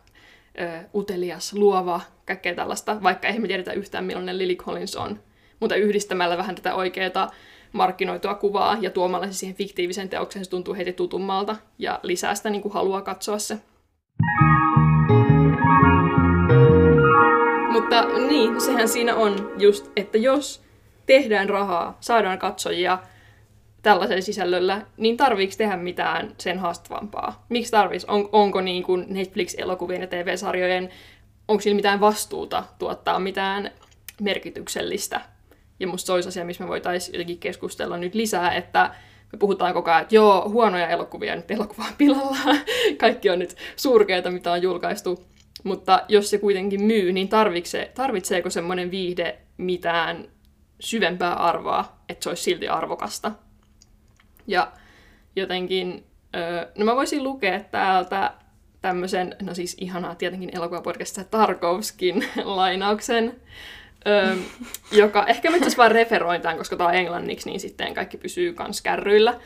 [0.61, 5.21] ö, utelias, luova, kaikkea tällaista, vaikka eihän me tiedetä yhtään millainen Lily Collins on.
[5.61, 7.31] Mutta yhdistämällä vähän tätä oikeaa
[7.73, 12.51] markkinoitua kuvaa ja tuomalla se siihen fiktiivisen teoksen, se tuntuu heti tutummalta ja lisää sitä
[12.51, 13.59] niin kuin haluaa katsoa se.
[17.73, 20.63] Mutta niin, sehän siinä on just, että jos
[21.07, 22.99] tehdään rahaa, saadaan katsojia
[23.83, 27.47] tällaisella sisällöllä, niin tarviiko tehdä mitään sen haastavampaa?
[27.49, 28.13] Miksi tarvitsisi?
[28.13, 30.91] On, onko niin kuin Netflix-elokuvien ja TV-sarjojen,
[31.49, 33.71] onko sillä mitään vastuuta tuottaa mitään
[34.21, 35.21] merkityksellistä?
[35.81, 38.95] Ja musta se olisi asia, missä me voitaisiin jotenkin keskustella nyt lisää, että
[39.33, 42.37] me puhutaan koko ajan, että joo, huonoja elokuvia, nyt elokuva on pilalla,
[43.01, 45.25] kaikki on nyt surkeita, mitä on julkaistu.
[45.65, 50.29] Mutta jos se kuitenkin myy, niin tarvitsee, tarvitseeko semmoinen viihde mitään
[50.81, 53.33] syvempää arvoa, että se olisi silti arvokasta?
[54.51, 54.73] Ja
[55.37, 56.05] jotenkin,
[56.79, 58.33] no mä voisin lukea täältä
[58.81, 63.41] tämmöisen, no siis ihanaa tietenkin elokuvapodcastista Tarkovskin lainauksen,
[64.93, 68.53] joka ehkä mä itse vaan referoin tämän, koska tämä on englanniksi, niin sitten kaikki pysyy
[68.53, 69.41] kans kärryillä.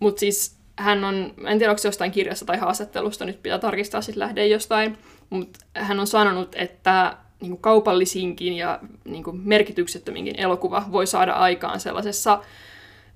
[0.00, 4.00] Mutta siis hän on, en tiedä onko se jostain kirjassa tai haastattelusta, nyt pitää tarkistaa,
[4.00, 4.98] sitten lähde jostain,
[5.30, 11.32] mutta hän on sanonut, että niin kuin kaupallisinkin ja niin kuin merkityksettöminkin elokuva voi saada
[11.32, 12.42] aikaan sellaisessa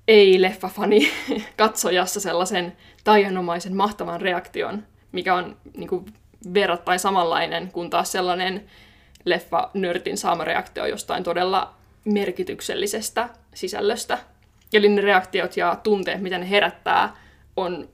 [0.09, 1.11] ei-leffafani
[1.57, 6.05] katsojassa sellaisen taianomaisen mahtavan reaktion, mikä on niin kuin,
[6.53, 8.65] verrattain samanlainen kuin taas sellainen
[9.25, 11.73] leffa-nörtin saama reaktio jostain todella
[12.05, 14.17] merkityksellisestä sisällöstä.
[14.73, 17.15] Eli ne reaktiot ja tunteet, mitä ne herättää,
[17.57, 17.89] on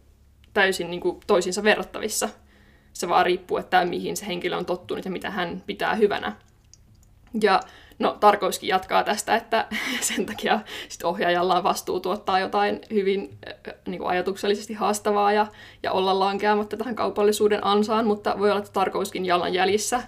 [0.54, 2.30] täysin niin kuin, toisiinsa verrattavissa.
[2.93, 6.36] Se vaan riippuu, että mihin se henkilö on tottunut ja mitä hän pitää hyvänä.
[7.41, 7.60] Ja
[7.99, 9.67] No, Tarkoiskin jatkaa tästä, että
[10.01, 13.38] sen takia sit ohjaajalla on vastuu tuottaa jotain hyvin
[13.88, 15.47] niin kuin ajatuksellisesti haastavaa ja,
[15.84, 18.81] ja olla lankeamatta tähän kaupallisuuden ansaan, mutta voi olla, että
[19.23, 20.01] jalan jäljissä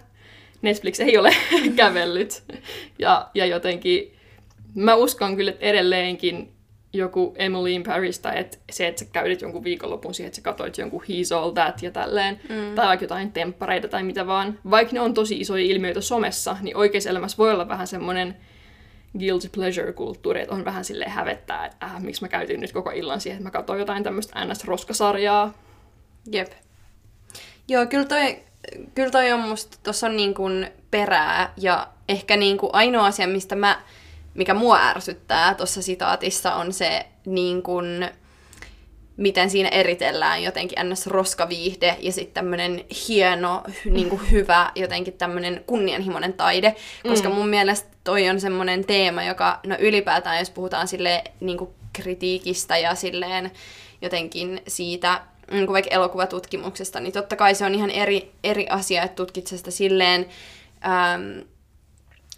[0.62, 1.36] Netflix ei ole
[1.76, 2.44] kävellyt.
[3.00, 4.14] Ja, ja jotenkin
[4.76, 6.57] mä uskon kyllä, että edelleenkin
[6.94, 10.42] joku Emily in Paris, tai et se, että sä käytit jonkun viikonlopun siihen, että sä
[10.42, 12.76] katsoit jonkun He's All That ja tälleen, mm.
[12.76, 14.60] tai vaikka jotain temppareita tai mitä vaan.
[14.72, 18.38] Vaikka ne on tosi isoja ilmiöitä somessa, niin oikeassa elämässä voi olla vähän semmoinen
[19.20, 23.22] guilty pleasure-kulttuuri, että on vähän silleen hävettää, että äh, miksi mä käytin nyt koko illan
[23.22, 25.54] siihen, että mä katsoin jotain tämmöistä NS-roskasarjaa.
[26.32, 26.52] Jep.
[27.68, 28.40] Joo, kyllä toi,
[28.96, 33.28] kyllä toi on musta, tossa on niin kuin perää, ja ehkä niin kuin ainoa asia,
[33.28, 33.82] mistä mä
[34.38, 38.06] mikä mua ärsyttää tuossa sitaatissa on se niin kun,
[39.18, 41.08] miten siinä eritellään jotenkin ns.
[41.08, 46.76] roskaviihde ja sitten tämmöinen hieno, niin kuin hyvä, jotenkin tämmöinen kunnianhimoinen taide.
[47.08, 47.36] Koska mm.
[47.36, 52.78] mun mielestä toi on semmoinen teema, joka, no ylipäätään jos puhutaan sille niin kuin kritiikistä
[52.78, 53.52] ja silleen
[54.02, 55.22] jotenkin siitä,
[55.52, 59.48] niin kuin vaikka elokuvatutkimuksesta, niin totta kai se on ihan eri, eri asia, että tutkit
[59.48, 60.26] sitä silleen
[60.86, 61.44] äm,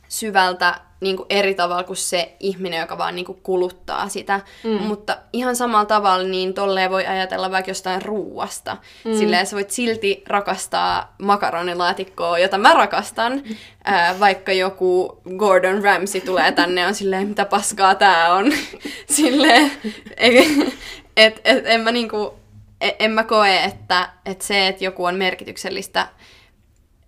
[0.10, 4.42] syvältä niin kuin eri tavalla kuin se ihminen, joka vaan niin kuin kuluttaa sitä.
[4.64, 4.70] Mm.
[4.70, 8.78] Mutta ihan samalla tavalla niin tolleen voi ajatella vaikka jostain ruuasta.
[9.06, 9.18] Mm.
[9.18, 13.44] Silleen sä voit silti rakastaa makaronilaatikkoa, jota mä rakastan.
[13.84, 18.52] Ää, vaikka joku Gordon Ramsay tulee tänne on silleen, mitä paskaa tää on.
[19.18, 19.72] silleen,
[21.18, 22.34] et, et, en mä niinku,
[22.82, 26.08] en, en mä koe, että, että se, että joku on merkityksellistä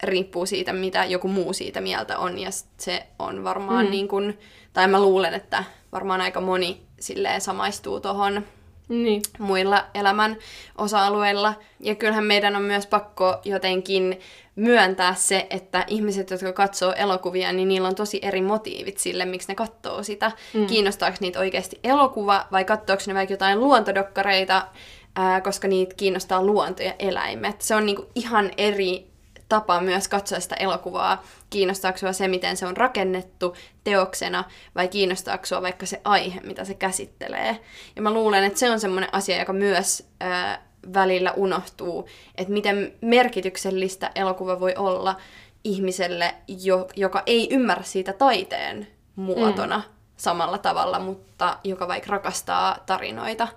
[0.04, 3.92] riippuu siitä, mitä joku muu siitä mieltä on, ja se on varmaan mm.
[3.92, 4.40] niin kuin,
[4.74, 8.46] tai mä luulen, että varmaan aika moni silleen samaistuu tuohon
[8.90, 9.22] niin.
[9.40, 10.38] muilla elämän
[10.78, 11.54] osa-alueilla.
[11.80, 14.20] Ja kyllähän meidän on myös pakko jotenkin
[14.56, 19.48] myöntää se, että ihmiset, jotka katsoo elokuvia, niin niillä on tosi eri motiivit sille, miksi
[19.48, 20.32] ne katsoo sitä.
[20.54, 20.66] Mm.
[20.66, 24.68] Kiinnostaako niitä oikeasti elokuva vai katsoako ne vaikka jotain luontodokkareita,
[25.16, 27.62] ää, koska niitä kiinnostaa luonto ja eläimet.
[27.62, 29.11] Se on niinku ihan eri
[29.52, 31.24] tapa myös katsoa sitä elokuvaa.
[31.50, 34.44] Kiinnostaako sinua se, miten se on rakennettu teoksena,
[34.76, 37.60] vai kiinnostaako vaikka se aihe, mitä se käsittelee.
[37.96, 40.62] Ja mä luulen, että se on semmoinen asia, joka myös ää,
[40.94, 45.16] välillä unohtuu, että miten merkityksellistä elokuva voi olla
[45.64, 49.94] ihmiselle, jo, joka ei ymmärrä siitä taiteen muotona mm.
[50.18, 53.48] samalla tavalla, mutta joka vaikka rakastaa tarinoita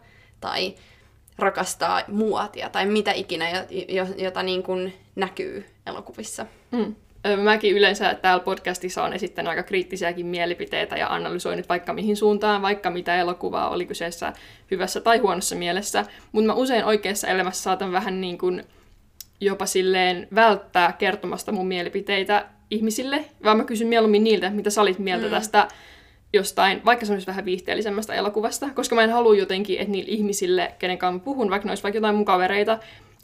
[0.41, 0.75] tai
[1.39, 3.65] rakastaa muotia tai mitä ikinä,
[4.17, 6.47] jota niin kuin näkyy elokuvissa.
[6.71, 6.95] Mm.
[7.43, 12.91] mäkin yleensä täällä podcastissa on esittänyt aika kriittisiäkin mielipiteitä ja analysoinut vaikka mihin suuntaan, vaikka
[12.91, 14.33] mitä elokuvaa oli kyseessä
[14.71, 16.05] hyvässä tai huonossa mielessä.
[16.33, 18.65] Mutta mä usein oikeassa elämässä saatan vähän niin kuin
[19.41, 24.99] jopa silleen välttää kertomasta mun mielipiteitä ihmisille, vaan mä kysyn mieluummin niiltä, mitä sä olit
[24.99, 25.31] mieltä mm.
[25.31, 25.69] tästä
[26.35, 30.75] jostain, vaikka se olisi vähän viihteellisemmästä elokuvasta, koska mä en halua jotenkin, että niille ihmisille,
[30.79, 32.79] kenen kanssa mä puhun, vaikka ne olisi vaikka jotain mun kavereita,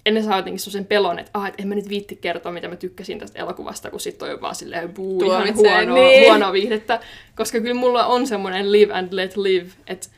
[0.07, 2.77] ennen saa jotenkin sen pelon, että, ah, että en mä nyt viitti kertoa, mitä mä
[2.77, 6.25] tykkäsin tästä elokuvasta, kun sitten on vaan silleen buu, ihan huonoa, niin.
[6.25, 7.01] huonoa viihdettä.
[7.37, 10.09] Koska kyllä mulla on semmoinen live and let live, että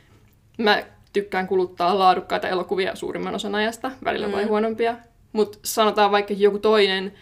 [0.59, 4.33] mä tykkään kuluttaa laadukkaita elokuvia suurimman osan ajasta, välillä mm.
[4.33, 4.97] vai huonompia.
[5.33, 7.13] Mutta sanotaan vaikka joku toinen,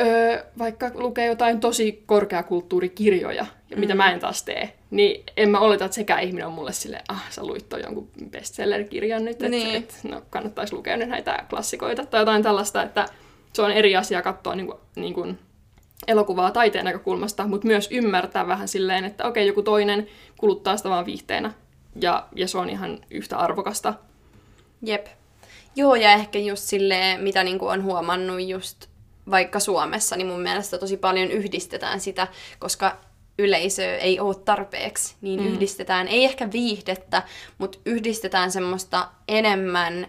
[0.00, 3.98] öö, vaikka lukee jotain tosi korkeakulttuurikirjoja, ja mitä mm.
[3.98, 7.30] mä en taas tee, niin en mä oleta, että sekä ihminen on mulle sille, ah,
[7.30, 9.76] sä luit toi jonkun bestseller-kirjan nyt, että niin.
[9.76, 13.06] et, no, kannattaisi lukea nyt näitä klassikoita, tai jotain tällaista, että
[13.52, 15.38] se on eri asia katsoa niin kuin, niin kuin
[16.08, 20.06] elokuvaa taiteen näkökulmasta, mutta myös ymmärtää vähän silleen, että okei, joku toinen
[20.38, 21.52] kuluttaa sitä vaan viihteenä,
[22.00, 23.94] ja, ja se on ihan yhtä arvokasta.
[24.82, 25.06] Jep.
[25.76, 28.86] Joo, ja ehkä just silleen, mitä niin kuin on huomannut just
[29.30, 32.96] vaikka Suomessa, niin mun mielestä tosi paljon yhdistetään sitä, koska
[33.38, 35.46] yleisö ei ole tarpeeksi, niin mm.
[35.46, 37.22] yhdistetään, ei ehkä viihdettä,
[37.58, 40.06] mutta yhdistetään semmoista enemmän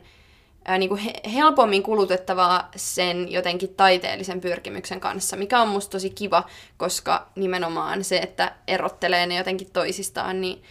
[0.65, 6.09] ää, niin kuin he, helpommin kulutettavaa sen jotenkin taiteellisen pyrkimyksen kanssa, mikä on musta tosi
[6.09, 6.43] kiva,
[6.77, 10.63] koska nimenomaan se, että erottelee ne jotenkin toisistaan, niin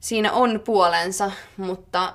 [0.00, 2.14] siinä on puolensa, mutta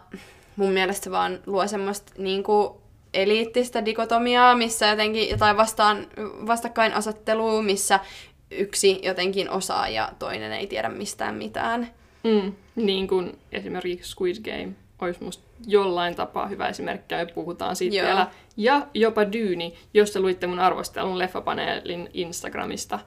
[0.56, 2.70] mun mielestä se vaan luo semmoista niin kuin
[3.18, 6.08] eliittistä dikotomiaa, missä jotenkin jotain vastaan,
[6.48, 8.00] vastakkainasettelua, missä
[8.52, 11.88] yksi jotenkin osaa ja toinen ei tiedä mistään mitään.
[12.24, 17.96] Mm, niin kuin esimerkiksi Squid Game olisi musta jollain tapaa hyvä esimerkki, ja puhutaan siitä
[17.96, 18.06] Joo.
[18.06, 18.28] vielä.
[18.58, 23.00] Ja jopa Dyyni, jos te luitte mun arvostelun leffapaneelin Instagramista,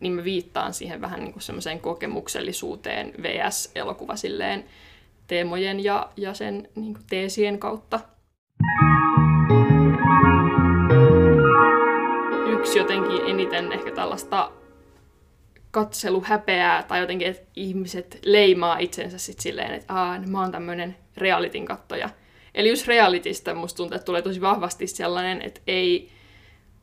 [0.00, 4.64] niin mä viittaan siihen vähän niin kuin semmoiseen kokemuksellisuuteen VS-elokuva silleen
[5.26, 8.00] teemojen ja, ja sen niin kuin teesien kautta.
[12.58, 14.52] Yksi jotenkin eniten ehkä tällaista
[15.70, 21.66] katseluhäpeää tai jotenkin, että ihmiset leimaa itsensä sit silleen, että Aa, mä oon tämmöinen realitin
[21.66, 22.10] kattoja.
[22.54, 26.10] Eli just realitista musta tuntuu, että tulee tosi vahvasti sellainen, että ei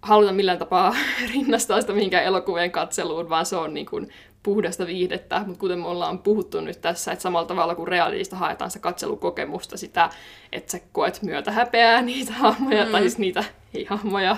[0.01, 0.95] haluta millään tapaa
[1.33, 4.09] rinnastaa sitä mihinkään elokuvien katseluun, vaan se on niin kuin
[4.43, 8.71] puhdasta viihdettä, mutta kuten me ollaan puhuttu nyt tässä, että samalla tavalla kuin realitista haetaan
[8.71, 10.09] sitä katselukokemusta, sitä,
[10.51, 12.91] että sä koet myötä häpeää niitä hahmoja, mm.
[12.91, 14.37] tai siis niitä, ei hahmoja,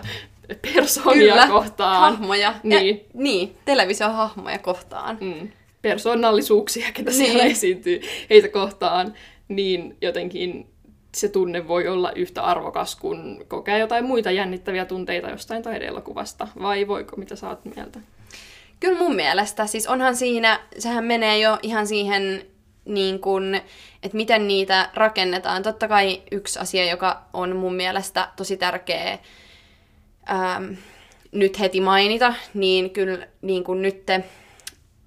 [0.56, 2.00] persoonia Kyllä, kohtaan.
[2.00, 2.54] hahmoja.
[2.64, 2.96] Niin.
[2.96, 5.18] Ja, niin, televisiohahmoja kohtaan.
[5.22, 5.50] Mm.
[5.82, 7.26] Persoonallisuuksia, ketä niin.
[7.26, 9.14] siellä esiintyy, heitä kohtaan,
[9.48, 10.68] niin jotenkin
[11.16, 16.48] se tunne voi olla yhtä arvokas kuin kokea jotain muita jännittäviä tunteita jostain taideelokuvasta.
[16.62, 18.00] Vai voiko, mitä sä oot mieltä?
[18.80, 19.66] Kyllä mun mielestä.
[19.68, 22.46] Siis onhan siinä, sehän menee jo ihan siihen
[22.86, 23.56] niin kun,
[24.04, 25.64] että miten niitä rakennetaan.
[25.64, 29.20] Totta kai yksi asia, joka on mun mielestä tosi tärkeä
[30.32, 30.74] ähm,
[31.32, 34.04] nyt heti mainita, niin kyllä niin kuin nyt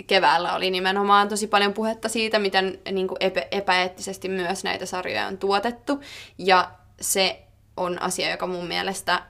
[0.07, 5.27] keväällä oli nimenomaan tosi paljon puhetta siitä, miten niin kuin epä, epäeettisesti myös näitä sarjoja
[5.27, 6.01] on tuotettu.
[6.39, 7.43] Ja se
[7.77, 9.23] on asia, joka mun mielestä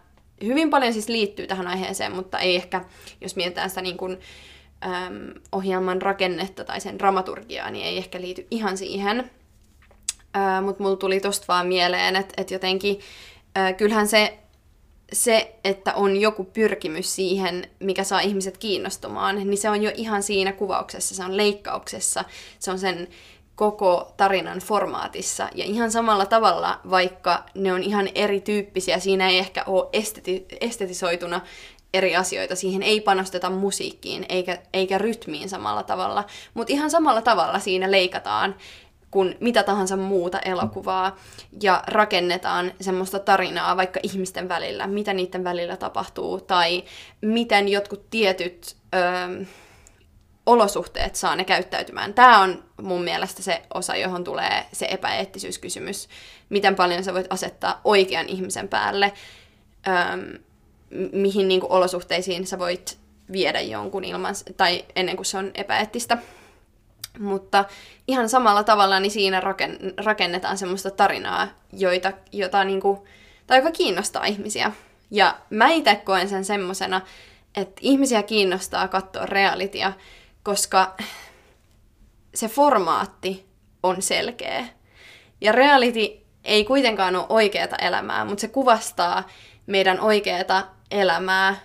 [0.45, 2.85] hyvin paljon siis liittyy tähän aiheeseen, mutta ei ehkä,
[3.21, 4.21] jos mietitään sitä niin kuin,
[4.85, 9.31] äm, ohjelman rakennetta tai sen dramaturgiaa, niin ei ehkä liity ihan siihen.
[10.37, 13.01] Äh, mutta mulla tuli tosta vaan mieleen, että et jotenkin
[13.59, 14.39] äh, kyllähän se
[15.13, 20.23] se, että on joku pyrkimys siihen, mikä saa ihmiset kiinnostumaan, niin se on jo ihan
[20.23, 22.25] siinä kuvauksessa, se on leikkauksessa,
[22.59, 23.09] se on sen
[23.55, 25.49] koko tarinan formaatissa.
[25.55, 31.41] Ja ihan samalla tavalla, vaikka ne on ihan erityyppisiä, siinä ei ehkä ole esteti- estetisoituna
[31.95, 32.57] eri asioita.
[32.57, 38.55] Siihen ei panosteta musiikkiin eikä, eikä rytmiin samalla tavalla, mutta ihan samalla tavalla siinä leikataan
[39.11, 41.17] kuin mitä tahansa muuta elokuvaa
[41.63, 46.85] ja rakennetaan semmoista tarinaa vaikka ihmisten välillä, mitä niiden välillä tapahtuu tai
[47.21, 49.45] miten jotkut tietyt ö,
[50.47, 52.15] olosuhteet saa ne käyttäytymään.
[52.15, 56.09] Tämä on mun mielestä se osa, johon tulee se epäeettisyyskysymys.
[56.49, 59.13] Miten paljon sä voit asettaa oikean ihmisen päälle,
[59.87, 60.41] ö,
[61.13, 62.99] mihin niin kuin, olosuhteisiin sä voit
[63.33, 66.19] viedä jonkun ilman, tai ennen kuin se on epäeettistä.
[67.19, 67.65] Mutta
[68.09, 69.43] ihan samalla tavalla niin siinä
[70.05, 73.07] rakennetaan semmoista tarinaa, joita, jota niinku,
[73.47, 74.73] tai joka kiinnostaa ihmisiä.
[75.11, 77.01] Ja mä itse koen sen semmosena,
[77.57, 79.93] että ihmisiä kiinnostaa katsoa realitia,
[80.43, 80.97] koska
[82.35, 83.47] se formaatti
[83.83, 84.67] on selkeä.
[85.41, 89.29] Ja reality ei kuitenkaan ole oikeata elämää, mutta se kuvastaa
[89.67, 91.57] meidän oikeata elämää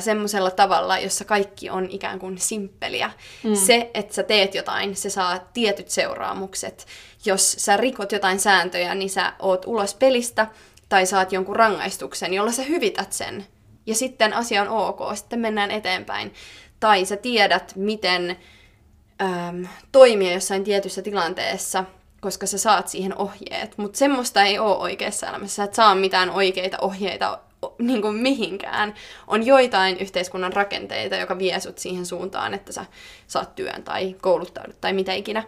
[0.00, 3.10] semmoisella tavalla, jossa kaikki on ikään kuin simppeliä.
[3.42, 3.54] Mm.
[3.54, 6.86] Se, että sä teet jotain, se saa tietyt seuraamukset.
[7.24, 10.46] Jos sä rikot jotain sääntöjä, niin sä oot ulos pelistä
[10.88, 13.46] tai saat jonkun rangaistuksen, jolla sä hyvität sen.
[13.86, 16.34] Ja sitten asia on ok, sitten mennään eteenpäin.
[16.80, 18.36] Tai sä tiedät, miten
[19.22, 21.84] äm, toimia jossain tietyssä tilanteessa,
[22.20, 23.78] koska sä saat siihen ohjeet.
[23.78, 25.56] Mutta semmoista ei ole oikeassa elämässä.
[25.56, 27.38] Sä et saa mitään oikeita ohjeita
[27.78, 28.94] niin kuin mihinkään.
[29.26, 32.86] On joitain yhteiskunnan rakenteita, joka vie sut siihen suuntaan, että sä
[33.26, 35.42] saat työn tai kouluttaudut tai mitä ikinä.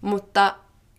[0.00, 0.54] Mutta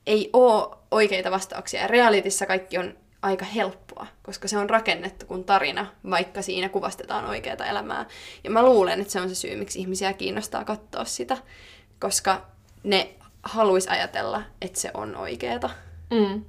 [0.08, 1.88] ei ole oikeita vastauksia.
[1.88, 7.66] Realitissa kaikki on aika helppoa, koska se on rakennettu kuin tarina, vaikka siinä kuvastetaan oikeaa
[7.66, 8.06] elämää.
[8.44, 11.38] Ja mä luulen, että se on se syy, miksi ihmisiä kiinnostaa katsoa sitä,
[12.00, 12.42] koska
[12.84, 13.10] ne
[13.44, 15.70] haluaisi ajatella, että se on oikeeta.
[16.12, 16.46] Mm.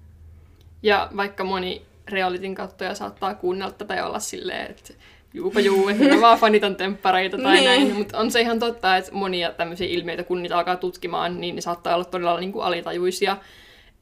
[0.83, 4.95] Ja vaikka moni realitin kattoja saattaa kuunnella tätä ja olla silleen, että
[5.35, 7.65] juupa juu, että mä vaan fanitan temppareita tai niin.
[7.65, 7.95] näin.
[7.95, 11.61] Mutta on se ihan totta, että monia tämmöisiä ilmiöitä, kun niitä alkaa tutkimaan, niin ne
[11.61, 13.37] saattaa olla todella niin kuin alitajuisia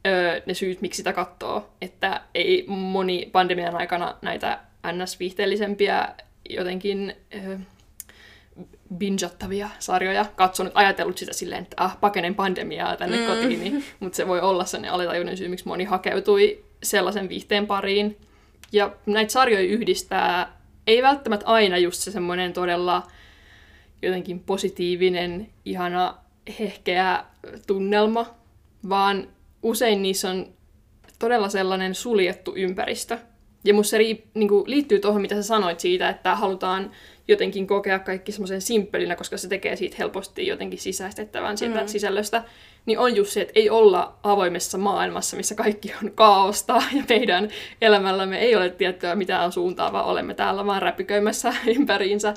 [0.06, 1.68] öö, ne syyt, miksi sitä katsoo.
[1.80, 4.58] Että ei moni pandemian aikana näitä
[4.92, 6.08] ns-viihteellisempiä
[6.50, 7.58] jotenkin öö,
[8.96, 13.26] bingeattavia sarjoja katsonut, ajatellut sitä silleen, että ah, pakenen pandemiaa tänne mm.
[13.26, 18.16] kotiin, mutta se voi olla sellainen alitajuinen syy, miksi moni hakeutui sellaisen viihteen pariin.
[18.72, 23.02] Ja näitä sarjoja yhdistää ei välttämättä aina just se semmoinen todella
[24.02, 26.14] jotenkin positiivinen, ihana,
[26.58, 27.24] hehkeä
[27.66, 28.34] tunnelma,
[28.88, 29.28] vaan
[29.62, 30.46] usein niissä on
[31.18, 33.18] todella sellainen suljettu ympäristö.
[33.64, 36.90] Ja musta se ri, niin kuin, liittyy tuohon, mitä sä sanoit siitä, että halutaan
[37.28, 41.86] jotenkin kokea kaikki semmoisen simppelinä, koska se tekee siitä helposti jotenkin sisäistettävän siitä mm.
[41.86, 42.44] sisällöstä,
[42.86, 47.48] niin on just se, että ei olla avoimessa maailmassa, missä kaikki on kaaosta ja meidän
[47.80, 52.34] elämällämme ei ole tiettyä mitään suuntaa, vaan olemme täällä vaan räpiköimässä ympäriinsä.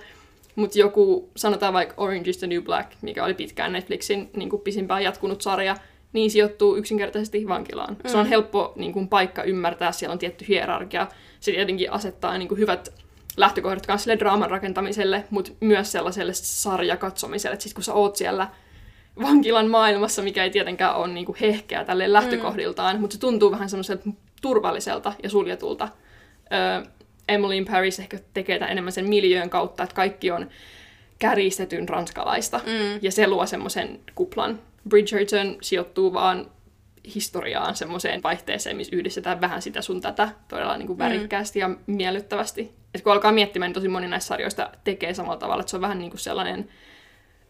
[0.55, 4.61] Mutta joku, sanotaan vaikka Orange is the New Black, mikä oli pitkään Netflixin niin kuin
[4.61, 5.75] pisimpään jatkunut sarja,
[6.13, 7.97] niin sijoittuu yksinkertaisesti vankilaan.
[8.03, 8.09] Mm.
[8.09, 8.29] Se on mm.
[8.29, 11.07] helppo niin kuin, paikka ymmärtää, siellä on tietty hierarkia.
[11.39, 12.93] Se tietenkin asettaa niin kuin, hyvät
[13.37, 17.53] lähtökohdat myös sille draaman rakentamiselle, mutta myös sellaiselle sarjakatsomiselle.
[17.53, 18.47] Että sit kun sä oot siellä
[19.21, 23.01] vankilan maailmassa, mikä ei tietenkään ole niin kuin hehkeä tälle lähtökohdiltaan, mm.
[23.01, 24.09] mutta se tuntuu vähän semmoiselta
[24.41, 25.87] turvalliselta ja suljetulta.
[26.53, 26.91] Öö,
[27.27, 30.49] Emily in Paris ehkä tekee tämän enemmän sen miljöön kautta, että kaikki on
[31.19, 32.99] käristetyn ranskalaista, mm.
[33.01, 34.59] ja se luo semmoisen kuplan.
[34.89, 36.51] Bridgerton sijoittuu vaan
[37.15, 41.03] historiaan semmoiseen vaihteeseen, missä yhdistetään vähän sitä sun tätä todella niin kuin mm.
[41.03, 41.71] värikkäästi mm.
[41.71, 42.71] ja miellyttävästi.
[42.93, 45.81] Et kun alkaa miettimään, niin tosi moni näistä sarjoista tekee samalla tavalla, että se on
[45.81, 46.69] vähän niin kuin sellainen,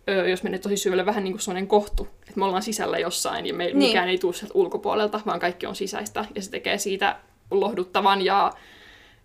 [0.10, 3.46] öö, jos menee tosi syvälle, vähän niin kuin sellainen kohtu, että me ollaan sisällä jossain
[3.46, 3.78] ja me, niin.
[3.78, 7.16] mikään ei tule sieltä ulkopuolelta, vaan kaikki on sisäistä ja se tekee siitä
[7.52, 8.54] lohduttavan ja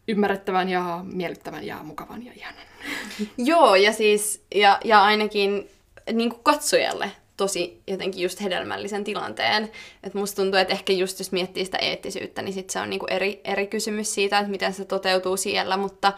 [0.08, 2.62] ymmärrettävän ja miellyttävän ja mukavan ja ihanan.
[3.50, 5.70] Joo, ja siis, ja, ja ainakin
[6.12, 9.70] niin kuin katsojalle tosi jotenkin just hedelmällisen tilanteen.
[10.02, 13.06] Et musta tuntuu, että ehkä just jos miettii sitä eettisyyttä, niin sit se on niinku
[13.06, 16.12] eri, eri kysymys siitä, että miten se toteutuu siellä, mutta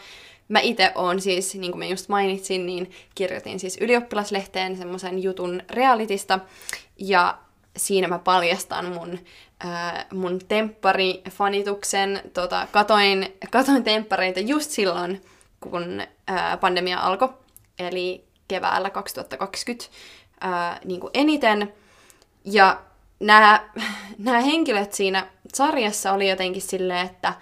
[0.49, 5.63] mä itse oon siis, niin kuin mä just mainitsin, niin kirjoitin siis ylioppilaslehteen semmoisen jutun
[5.71, 6.39] realitista,
[6.99, 7.39] ja
[7.77, 9.19] siinä mä paljastan mun,
[9.65, 12.31] äh, mun temppari-fanituksen.
[12.33, 15.23] Tota, katoin, katoin temppareita just silloin,
[15.61, 17.29] kun äh, pandemia alkoi,
[17.79, 19.85] eli keväällä 2020
[20.41, 21.75] ää, niin kuin eniten.
[22.45, 22.81] Ja
[23.21, 23.61] nämä
[24.47, 27.35] henkilöt siinä sarjassa oli jotenkin silleen, että,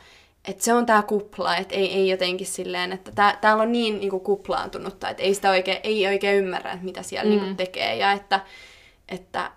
[0.48, 4.00] että se on tämä kupla, että ei, ei jotenkin silleen, että tää, täällä on niin,
[4.00, 7.44] niin kuin kuplaantunutta, että ei sitä oikein, ei oikein ymmärrä, että mitä siellä niin mm.
[7.44, 7.96] niin kuin tekee.
[7.96, 8.40] Ja että,
[9.08, 9.50] että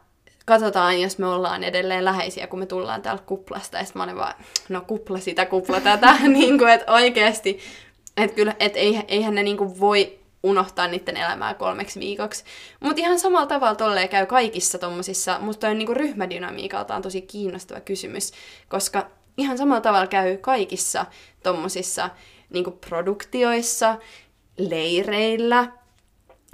[0.46, 3.78] katsotaan, jos me ollaan edelleen läheisiä, kun me tullaan täältä kuplasta.
[3.78, 4.34] Ja sitten mä olin vaan,
[4.70, 6.16] no kupla sitä, kupla tätä.
[6.28, 7.60] niin kuin, että oikeasti,
[8.18, 12.44] että kyllä, että eihän ne niin kuin voi unohtaa niiden elämää kolmeksi viikoksi.
[12.80, 17.80] Mutta ihan samalla tavalla tolleen käy kaikissa tommosissa, musta toi niinku ryhmädynamiikalta on tosi kiinnostava
[17.80, 18.32] kysymys,
[18.70, 21.06] koska ihan samalla tavalla käy kaikissa
[21.44, 22.10] tommosissa
[22.50, 23.98] niinku produktioissa,
[24.58, 25.72] leireillä,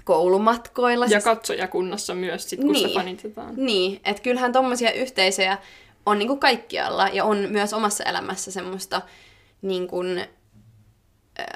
[0.04, 1.06] koulumatkoilla.
[1.06, 1.24] Ja siis...
[1.24, 3.54] katsojakunnassa myös, sit, kun niin, sitä fanitetaan.
[3.58, 5.58] Niin, että kyllähän tommosia yhteisöjä
[6.06, 9.02] on niinku kaikkialla ja on myös omassa elämässä semmoista
[9.62, 10.26] niin kuin,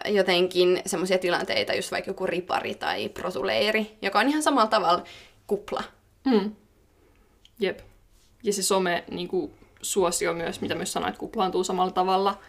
[0.06, 5.04] jotenkin semmoisia tilanteita, just vaikka joku ripari tai protuleiri, joka on ihan samalla tavalla
[5.48, 5.84] kupla.
[6.26, 6.56] Mm.
[7.60, 7.80] Jep.
[8.44, 9.52] Ja se some niin kuin,
[9.84, 12.40] suosio myös, mitä myös sanoit, kuplaantuu samalla tavalla,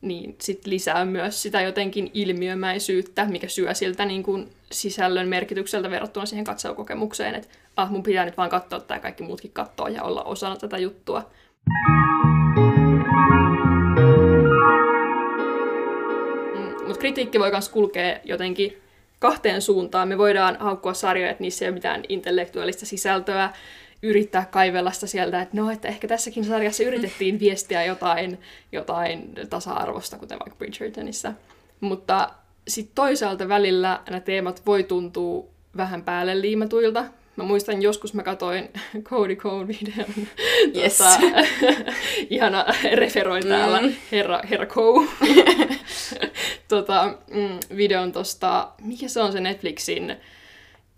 [0.00, 6.26] niin sit lisää myös sitä jotenkin ilmiömäisyyttä, mikä syö siltä niin kuin, sisällön merkitykseltä verrattuna
[6.26, 10.22] siihen katselukokemukseen, että ah, mun pitää nyt vaan katsoa tai kaikki muutkin katsoa ja olla
[10.22, 11.30] osana tätä juttua.
[16.86, 18.82] Mutta kritiikki voi myös kulkea jotenkin
[19.18, 20.08] kahteen suuntaan.
[20.08, 23.50] Me voidaan haukkua sarjoja, että niissä ei ole mitään intellektuaalista sisältöä,
[24.04, 28.38] yrittää kaivella sitä sieltä, että no, että ehkä tässäkin sarjassa yritettiin viestiä jotain,
[28.72, 31.32] jotain tasa-arvosta, kuten vaikka Bridgertonissa.
[31.80, 32.30] Mutta
[32.68, 35.44] sitten toisaalta välillä nämä teemat voi tuntua
[35.76, 37.04] vähän päälle liimatuilta.
[37.36, 38.70] Mä muistan joskus mä katoin
[39.08, 40.26] Cody Cole-videon.
[40.76, 40.98] Yes.
[40.98, 41.18] Tota,
[42.30, 43.94] ihana referoin täällä Mm.
[44.12, 45.08] herra, herra Cole.
[46.68, 50.16] tota, mm, videon tosta, mikä se on se Netflixin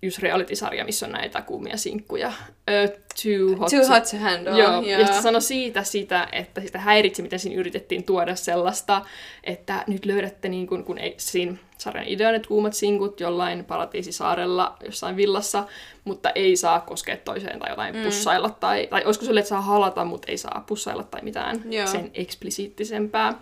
[0.03, 2.29] just reality-sarja, missä on näitä kuumia sinkkuja.
[2.29, 4.59] Uh, too hot, Too hot to handle.
[4.59, 9.03] Joo, ja se sanoi siitä sitä, että sitä häiritsi, miten siinä yritettiin tuoda sellaista,
[9.45, 13.65] että nyt löydätte, niin kun, kun ei, siinä sarjan idea on, että kuumat sinkut jollain
[13.65, 15.67] paratiisisaarella jossain villassa,
[16.05, 18.03] mutta ei saa koskea toiseen tai jotain mm.
[18.03, 21.87] pussailla, tai, tai olisiko sille, että saa halata, mutta ei saa pussailla tai mitään Joo.
[21.87, 23.39] sen eksplisiittisempää.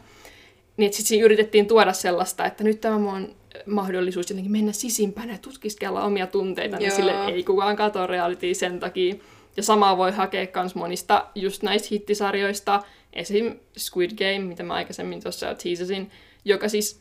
[0.77, 3.35] Niin, sitten siinä yritettiin tuoda sellaista, että nyt tämä on
[3.67, 6.97] mahdollisuus jotenkin mennä sisimpänä ja tutkiskella omia tunteita, niin Joo.
[6.97, 9.15] sille ei kukaan katso reality sen takia.
[9.57, 13.55] Ja samaa voi hakea myös monista just näistä hittisarjoista, esim.
[13.79, 16.11] Squid Game, mitä mä aikaisemmin tuossa teasasin,
[16.45, 17.01] joka siis,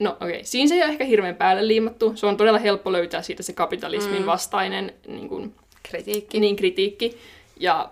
[0.00, 2.92] no okei, okay, siinä se ei ole ehkä hirveän päälle liimattu, se on todella helppo
[2.92, 4.26] löytää siitä se kapitalismin Mm.
[4.26, 6.40] vastainen niin kuin, Kritiikki.
[6.40, 7.18] niin kritiikki,
[7.60, 7.90] ja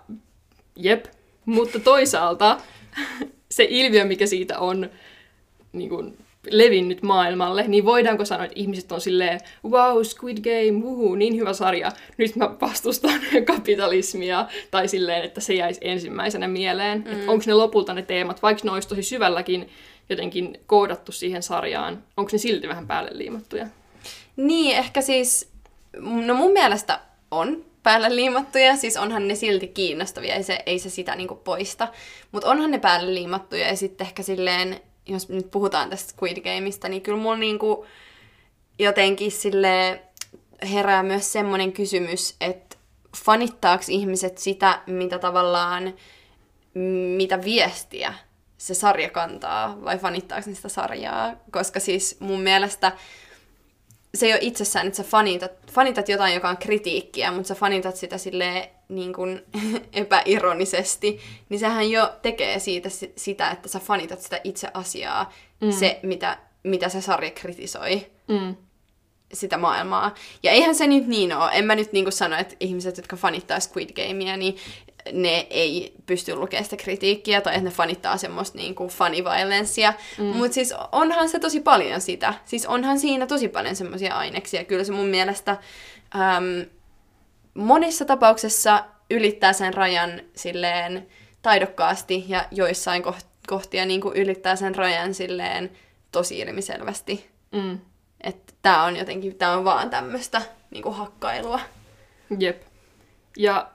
[0.76, 1.04] jep,
[1.44, 2.60] mutta toisaalta
[3.50, 4.90] se ilmiö, mikä siitä on
[5.72, 6.16] niin kuin,
[6.50, 11.52] levinnyt maailmalle, niin voidaanko sanoa, että ihmiset on silleen, wow, Squid Game, uhu, niin hyvä
[11.52, 13.20] sarja, nyt mä vastustan
[13.54, 17.04] kapitalismia, tai silleen, että se jäisi ensimmäisenä mieleen.
[17.06, 17.28] Mm.
[17.28, 19.68] Onko ne lopulta ne teemat, vaikka ne olisi tosi syvälläkin
[20.08, 23.66] jotenkin koodattu siihen sarjaan, onko ne silti vähän päälle liimattuja?
[24.36, 25.50] Niin, ehkä siis,
[26.00, 30.90] no mun mielestä on päälle liimattuja, siis onhan ne silti kiinnostavia, ei se, ei se
[30.90, 31.88] sitä niinku poista.
[32.32, 36.88] Mutta onhan ne päälle liimattuja ja sitten ehkä silleen, jos nyt puhutaan tästä Squid Gameista,
[36.88, 37.86] niin kyllä mulla niinku
[38.78, 40.02] jotenkin sille
[40.72, 42.76] herää myös semmoinen kysymys, että
[43.16, 45.94] fanittaako ihmiset sitä, mitä tavallaan,
[47.16, 48.14] mitä viestiä
[48.58, 51.34] se sarja kantaa, vai fanittaako ne sitä sarjaa?
[51.50, 52.92] Koska siis mun mielestä
[54.14, 57.96] se ei ole itsessään, että sä fanitat, fanitat jotain, joka on kritiikkiä, mutta sä fanitat
[57.96, 59.42] sitä silleen niin kuin
[59.92, 65.70] epäironisesti, niin sehän jo tekee siitä si- sitä, että sä fanitat sitä itse asiaa, mm.
[65.70, 68.56] se mitä, mitä se sarja kritisoi Mm.
[69.32, 70.14] Sitä maailmaa.
[70.42, 71.50] Ja eihän se nyt niin ole.
[71.52, 74.56] En mä nyt niin sano, että ihmiset, jotka fanittaa Squid Gamea, niin
[75.12, 79.94] ne ei pysty lukemaan sitä kritiikkiä tai että ne fanittaa semmoista niin kuin funny violencea.
[80.18, 80.24] Mm.
[80.24, 82.34] Mutta siis onhan se tosi paljon sitä.
[82.44, 84.64] Siis onhan siinä tosi paljon semmoisia aineksia.
[84.64, 85.50] Kyllä se mun mielestä
[86.14, 86.66] äm,
[87.54, 91.06] monissa tapauksessa ylittää sen rajan silleen
[91.42, 95.70] taidokkaasti ja joissain koht- kohtia niin kuin ylittää sen rajan silleen
[96.12, 97.30] tosi ilmiselvästi.
[97.52, 97.78] Mm.
[98.22, 101.60] Että tää on jotenkin, tää on vaan tämmöstä niinku hakkailua.
[102.38, 102.62] Jep.
[103.36, 103.70] Ja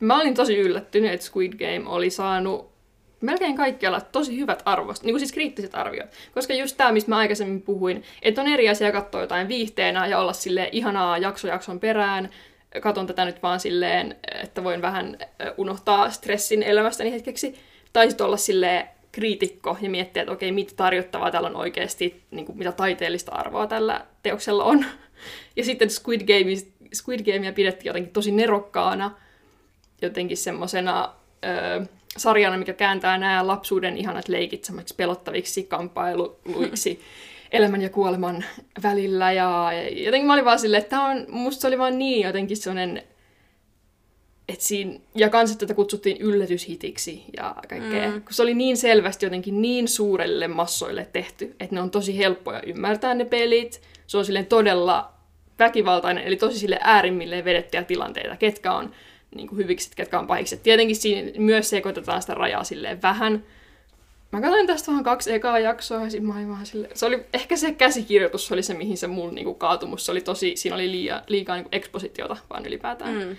[0.00, 2.76] mä olin tosi yllättynyt, että Squid Game oli saanut
[3.20, 6.10] melkein kaikkialla tosi hyvät arvostot, niin kuin siis kriittiset arviot.
[6.34, 10.18] Koska just tämä, mistä mä aikaisemmin puhuin, että on eri asia katsoa jotain viihteenä ja
[10.18, 12.30] olla sille ihanaa jakso jakson perään.
[12.80, 15.18] Katon tätä nyt vaan silleen, että voin vähän
[15.56, 17.54] unohtaa stressin elämästäni hetkeksi.
[17.92, 22.46] Tai sitten olla silleen kriitikko ja miettiä, että okei, mitä tarjottavaa täällä on oikeasti, niin
[22.46, 24.84] kuin, mitä taiteellista arvoa tällä teoksella on.
[25.56, 26.54] Ja sitten Squid, Game,
[26.94, 29.10] Squid Gamea pidettiin jotenkin tosi nerokkaana,
[30.02, 31.12] jotenkin semmosena
[31.44, 31.86] ö,
[32.16, 37.00] sarjana, mikä kääntää nämä lapsuuden ihanat leikit semmoiksi pelottaviksi kamppailuiksi
[37.52, 38.44] elämän ja kuoleman
[38.82, 39.32] välillä.
[39.32, 42.56] Ja jotenkin mä olin vaan silleen, että tää on, musta se oli vaan niin jotenkin
[42.56, 43.02] sellainen,
[44.48, 48.10] että siinä, ja kans, että tätä kutsuttiin yllätyshitiksi ja kaikkea.
[48.10, 48.22] Mm.
[48.22, 52.62] Kun se oli niin selvästi jotenkin niin suurelle massoille tehty, että ne on tosi helppoja
[52.66, 53.82] ymmärtää ne pelit.
[54.06, 55.12] Se on silleen todella
[55.58, 58.92] väkivaltainen, eli tosi sille äärimmilleen vedettyjä tilanteita, ketkä on
[59.34, 60.62] niin kuin hyvikset, ketkä on pahikset.
[60.62, 63.44] Tietenkin siinä myös sekoitetaan sitä rajaa silleen vähän.
[64.32, 67.24] Mä katsoin tästä vähän kaksi ekaa jaksoa ja sitten mä olin vaan silleen, se oli,
[67.32, 70.90] ehkä se käsikirjoitus oli se, mihin se mulla niinku kaatumus, se oli tosi, siinä oli
[70.90, 73.14] liian, liikaa niinku ekspositiota vaan ylipäätään.
[73.14, 73.36] Mm.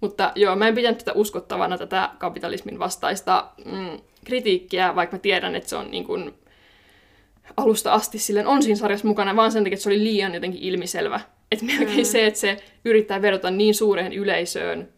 [0.00, 5.54] Mutta joo, mä en pitänyt tätä uskottavana, tätä kapitalismin vastaista mm, kritiikkiä, vaikka mä tiedän,
[5.54, 6.34] että se on niin kuin
[7.56, 10.62] alusta asti silleen on siinä sarjassa mukana, vaan sen takia, että se oli liian jotenkin
[10.62, 11.20] ilmiselvä.
[11.52, 12.04] Että melkein mm.
[12.04, 14.88] se, että se yrittää vedota niin suureen yleisöön,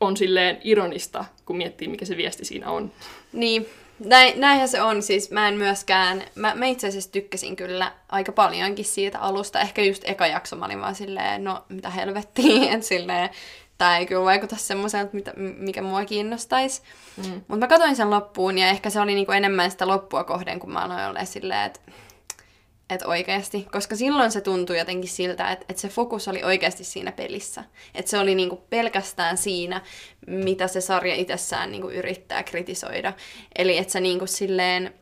[0.00, 2.92] on silleen ironista, kun miettii, mikä se viesti siinä on.
[3.32, 3.66] Niin,
[4.04, 5.02] näin, näinhän se on.
[5.02, 9.60] Siis mä en myöskään, mä, mä itse asiassa tykkäsin kyllä aika paljonkin siitä alusta.
[9.60, 13.30] Ehkä just eka jakso mä olin vaan silleen, no mitä helvettiä, että silleen,
[13.78, 16.82] tämä ei kyllä vaikuta semmoiselta, mitä- mikä mua kiinnostaisi.
[17.16, 17.32] Mm.
[17.32, 20.72] Mutta mä katsoin sen loppuun ja ehkä se oli niinku enemmän sitä loppua kohden, kun
[20.72, 21.80] mä aloin olla silleen, että
[22.90, 23.66] et oikeasti.
[23.72, 27.64] Koska silloin se tuntui jotenkin siltä, että et se fokus oli oikeasti siinä pelissä.
[27.94, 29.80] Että se oli niinku pelkästään siinä,
[30.26, 33.12] mitä se sarja itsessään niinku yrittää kritisoida.
[33.58, 34.94] Eli että se niinku silleen,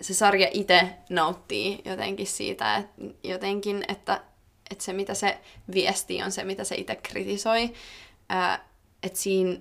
[0.00, 0.80] se sarja itse
[1.10, 4.20] nauttii jotenkin siitä, että jotenkin, että,
[4.72, 5.38] että se mitä se
[5.74, 7.72] viesti on se, mitä se itse kritisoi.
[9.02, 9.58] Että siinä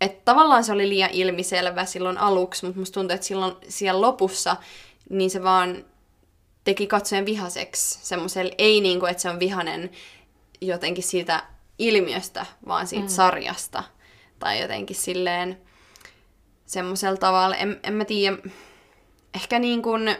[0.00, 4.56] että tavallaan se oli liian ilmiselvä silloin aluksi, mutta musta tuntuu, että silloin siellä lopussa
[5.10, 5.84] niin se vaan
[6.64, 9.90] teki katsojen vihaseksi semmoiselle, ei niin kuin, että se on vihanen
[10.60, 11.42] jotenkin siitä
[11.78, 13.10] ilmiöstä, vaan siitä mm.
[13.10, 13.84] sarjasta.
[14.38, 15.60] Tai jotenkin silleen
[16.66, 18.36] semmoisella tavalla, en, en mä tiedä,
[19.34, 20.16] ehkä niin kuin,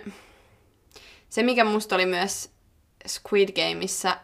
[1.29, 2.51] se mikä musta oli myös
[3.07, 4.17] Squid Gameissa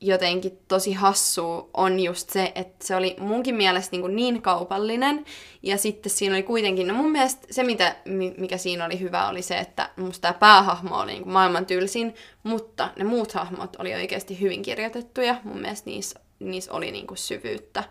[0.00, 5.24] jotenkin tosi hassu on just se, että se oli munkin mielestä niin, niin kaupallinen.
[5.62, 7.96] Ja sitten siinä oli kuitenkin, no mun mielestä se mitä,
[8.38, 12.90] mikä siinä oli hyvä oli se, että musta tämä päähahmo oli niin maailman tylsin, mutta
[12.96, 15.40] ne muut hahmot oli oikeasti hyvin kirjoitettuja.
[15.44, 17.84] Mun mielestä niissä, niissä oli niin syvyyttä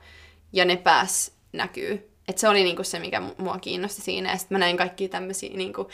[0.53, 4.31] ja ne pääs näkyy et se oli niinku se, mikä mua kiinnosti siinä.
[4.31, 5.89] Ja sitten mä näin kaikki tämmöisiä niinku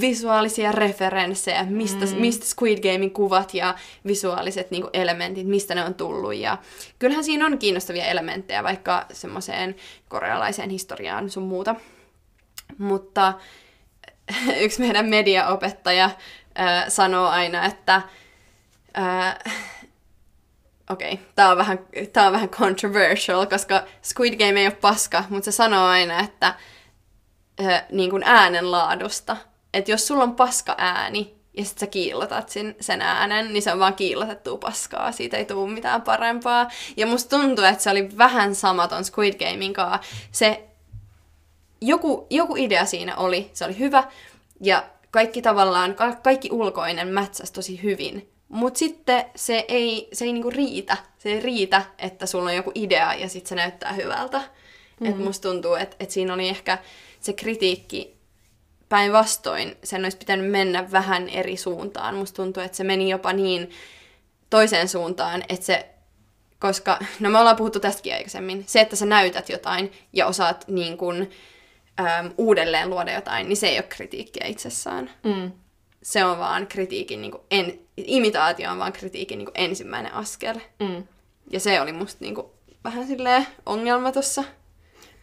[0.00, 2.20] visuaalisia referenssejä, mistä, mm.
[2.20, 3.74] mistä Squid Gamein kuvat ja
[4.06, 6.34] visuaaliset niinku elementit, mistä ne on tullut.
[6.34, 6.58] Ja
[6.98, 9.76] kyllähän siinä on kiinnostavia elementtejä, vaikka semmoiseen
[10.08, 11.74] korealaiseen historiaan sun muuta.
[12.78, 13.34] Mutta
[14.64, 18.02] yksi meidän mediaopettaja äh, sanoo aina, että
[18.98, 19.54] äh,
[20.90, 21.78] okei, okay, tää, on vähän,
[22.12, 26.54] tää on vähän controversial, koska Squid Game ei ole paska, mutta se sanoo aina, että
[27.60, 29.36] ö, niin kuin äänenlaadusta.
[29.74, 33.72] Että jos sulla on paska ääni, ja sit sä kiillotat sen, sen äänen, niin se
[33.72, 36.70] on vaan kiillotettua paskaa, siitä ei tule mitään parempaa.
[36.96, 40.00] Ja musta tuntuu, että se oli vähän samaton Squid Gamein kanssa.
[40.32, 40.64] Se,
[41.80, 44.04] joku, joku idea siinä oli, se oli hyvä,
[44.60, 48.35] ja kaikki tavallaan, ka- kaikki ulkoinen mätsäsi tosi hyvin.
[48.48, 50.96] Mutta sitten se ei, se ei niinku riitä.
[51.18, 54.42] Se ei riitä, että sulla on joku idea ja sitten se näyttää hyvältä.
[55.00, 55.06] Mm.
[55.06, 56.78] Et musta tuntuu, että et siinä oli ehkä
[57.20, 58.16] se kritiikki
[58.88, 59.76] päinvastoin.
[59.84, 62.14] Sen olisi pitänyt mennä vähän eri suuntaan.
[62.14, 63.70] Musta tuntuu, että se meni jopa niin
[64.50, 65.88] toiseen suuntaan, että se
[66.58, 70.96] koska, no me ollaan puhuttu tästäkin aikaisemmin, se, että sä näytät jotain ja osaat niin
[70.96, 71.28] kun,
[72.00, 75.10] äm, uudelleen luoda jotain, niin se ei ole kritiikkiä itsessään.
[75.22, 75.52] Mm
[76.06, 80.54] se on vaan kritiikin, niin en, imitaatio on vaan kritiikin niin kuin ensimmäinen askel.
[80.80, 81.06] Mm.
[81.50, 82.46] Ja se oli musta niin kuin,
[82.84, 84.44] vähän silleen ongelma tossa.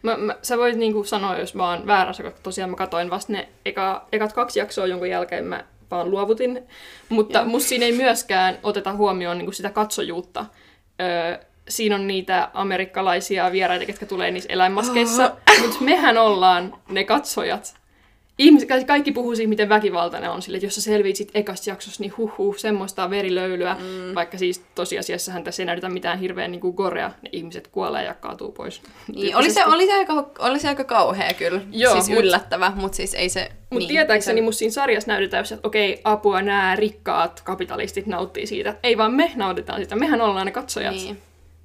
[0.02, 3.32] Mä, mä, sä voit niinku sanoa, jos mä oon väärässä, koska tosiaan mä katoin vasta
[3.32, 6.62] ne eka, ekat kaksi jaksoa, jonka jälkeen mä vaan luovutin.
[7.08, 7.48] Mutta Joo.
[7.48, 10.46] musta siinä ei myöskään oteta huomioon niinku sitä katsojuutta.
[11.00, 15.24] Öö, siinä on niitä amerikkalaisia vieraita, jotka tulee niissä eläinmaskeissa.
[15.24, 15.60] Oh.
[15.60, 17.74] Mutta mehän ollaan ne katsojat
[18.38, 22.02] ihmiset, kaikki puhuu siitä, miten väkivaltainen on sille, että jos sä selviit sit ekasta jaksossa,
[22.02, 24.14] niin huh huh, semmoista verilöylyä, mm.
[24.14, 28.14] vaikka siis tosiasiassahan tässä ei näytetä mitään hirveän niin kuin gorea, ne ihmiset kuolee ja
[28.14, 28.82] kaatuu pois.
[29.14, 32.72] Niin, oli, se, oli, se aika, oli se aika kauhea kyllä, Joo, siis mut, yllättävä,
[32.76, 33.48] mutta siis ei se...
[33.70, 34.44] Mutta niin, tietääkseni se...
[34.44, 38.76] musta siinä sarjassa näytetään, että okei, apua, nämä rikkaat kapitalistit nauttii siitä.
[38.82, 40.94] Ei vaan me nautitaan sitä, mehän ollaan ne katsojat.
[40.94, 41.18] Niin.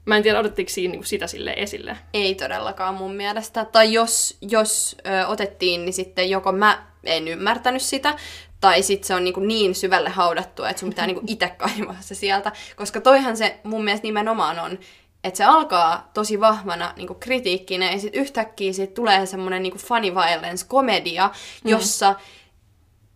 [0.10, 1.97] Mä en tiedä, odottiko siinä niin sitä sille esille.
[2.14, 3.66] Ei todellakaan mun mielestä.
[3.66, 8.16] Tai jos, jos ö, otettiin, niin sitten joko mä en ymmärtänyt sitä,
[8.62, 12.16] tai sitten se on niin, niin syvälle haudattu, että sun pitää niin itse kaivaa se
[12.16, 12.51] sieltä.
[12.76, 14.80] Koska toihan se mun mielestä nimenomaan on,
[15.24, 20.16] että se alkaa tosi vahvana niin kritiikkinä, ja sitten yhtäkkiä siitä tulee semmoinen niin funny
[20.16, 21.28] violence-komedia,
[21.64, 21.70] mm.
[21.70, 22.16] jossa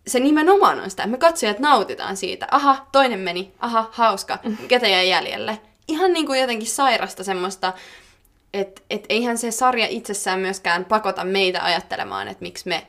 [0.07, 2.47] se nimenomaan on sitä, että me katsojat nautitaan siitä.
[2.51, 7.73] Aha, toinen meni, aha, hauska, ketä jäi jäljelle ihan niin kuin jotenkin sairasta semmoista,
[8.53, 12.88] että et eihän se sarja itsessään myöskään pakota meitä ajattelemaan, että miksi me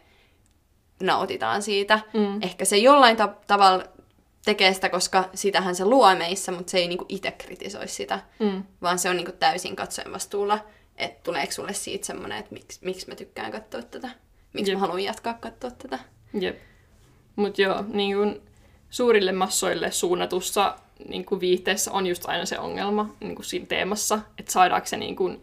[1.03, 2.01] nautitaan siitä.
[2.13, 2.43] Mm.
[2.43, 3.85] Ehkä se jollain ta- tavalla
[4.45, 8.63] tekee sitä, koska sitähän se luo meissä, mutta se ei niinku itse kritisoi sitä, mm.
[8.83, 10.59] vaan se on niinku täysin katsojen vastuulla,
[10.97, 14.11] että tuleeko sulle siitä semmoinen, että miksi, miksi mä tykkään katsoa tätä,
[14.53, 14.77] miksi Jep.
[14.77, 15.99] mä haluan jatkaa katsoa tätä.
[16.41, 16.59] Jep.
[17.37, 18.43] Mutta joo, niin kun
[18.95, 20.77] suurille massoille suunnatussa
[21.09, 24.97] niin kuin viihteessä on just aina se ongelma niin kuin siinä teemassa, että saadaanko se
[24.97, 25.43] niin kuin,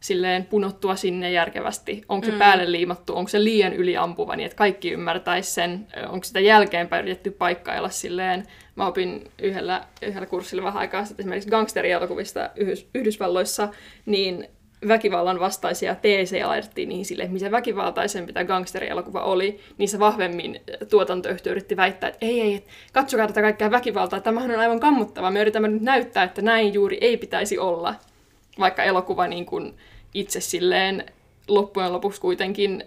[0.00, 2.38] silleen punottua sinne järkevästi, onko se mm.
[2.38, 7.30] päälle liimattu, onko se liian yliampuva, niin että kaikki ymmärtäisi sen, onko sitä jälkeenpäin yritetty
[7.30, 8.46] paikkailla silleen.
[8.76, 13.68] Mä opin yhdellä, yhdellä kurssilla vähän aikaa sitten esimerkiksi gangsterielokuvista Yhdys, Yhdysvalloissa,
[14.06, 14.48] niin
[14.88, 20.60] väkivallan vastaisia teesejä laitettiin niihin sille, että mitä väkivaltaisempi tämä gangsterielokuva oli, niin se vahvemmin
[20.90, 25.40] tuotantoyhtiö yritti väittää, että ei, ei, katsokaa tätä kaikkea väkivaltaa, tämähän on aivan kammottava, me
[25.40, 27.94] yritämme nyt näyttää, että näin juuri ei pitäisi olla.
[28.58, 29.74] Vaikka elokuva niin kuin
[30.14, 31.04] itse silleen
[31.48, 32.84] loppujen lopuksi kuitenkin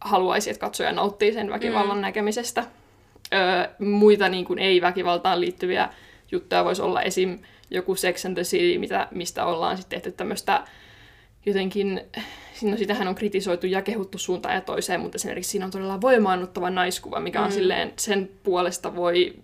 [0.00, 2.02] haluaisi, että katsoja nauttii sen väkivallan mm.
[2.02, 2.64] näkemisestä.
[3.34, 5.88] Öö, muita niin kuin ei-väkivaltaan liittyviä
[6.32, 7.38] juttuja voisi olla esim.
[7.70, 10.64] joku Sex and the City, mitä, mistä ollaan sitten tehty tämmöistä
[11.46, 12.00] jotenkin,
[12.62, 16.70] no sitähän on kritisoitu ja kehuttu suuntaan ja toiseen, mutta esimerkiksi siinä on todella voimaannuttava
[16.70, 17.54] naiskuva, mikä on mm.
[17.54, 19.34] silleen, sen puolesta voi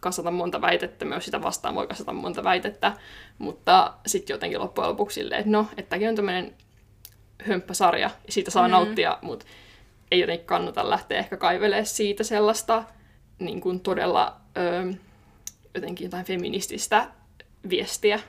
[0.00, 2.92] kasata monta väitettä, myös sitä vastaan voi kasata monta väitettä,
[3.38, 6.54] mutta sitten jotenkin loppujen lopuksi silleen, että no, että tämäkin on tämmöinen
[7.42, 8.72] hömppäsarja, ja siitä saa mm.
[8.72, 9.46] nauttia, mutta
[10.10, 12.84] ei jotenkin kannata lähteä ehkä kaivelemaan siitä sellaista
[13.38, 14.92] niin kuin todella öö,
[15.74, 17.10] jotenkin jotain feminististä
[17.68, 18.20] viestiä.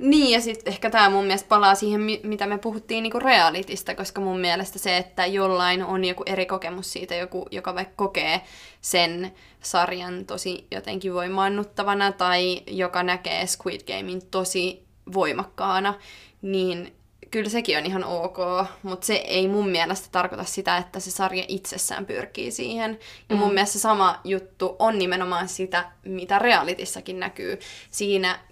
[0.00, 4.20] Niin, ja sitten ehkä tämä mun mielestä palaa siihen, mitä me puhuttiin niinku realitista, koska
[4.20, 8.40] mun mielestä se, että jollain on joku eri kokemus siitä, joku, joka vaikka kokee
[8.80, 9.32] sen
[9.62, 15.94] sarjan tosi jotenkin voimaannuttavana, tai joka näkee Squid Gamein tosi voimakkaana,
[16.42, 16.92] niin
[17.30, 18.38] kyllä sekin on ihan ok,
[18.82, 22.98] mutta se ei mun mielestä tarkoita sitä, että se sarja itsessään pyrkii siihen.
[23.28, 23.54] Ja mun mm.
[23.54, 27.58] mielestä sama juttu on nimenomaan sitä, mitä realitissakin näkyy.
[27.90, 28.49] Siinäkin,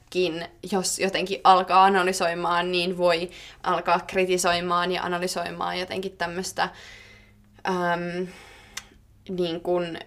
[0.72, 3.30] jos jotenkin alkaa analysoimaan, niin voi
[3.62, 6.68] alkaa kritisoimaan ja analysoimaan jotenkin tämmöistä
[9.28, 9.98] niin kuin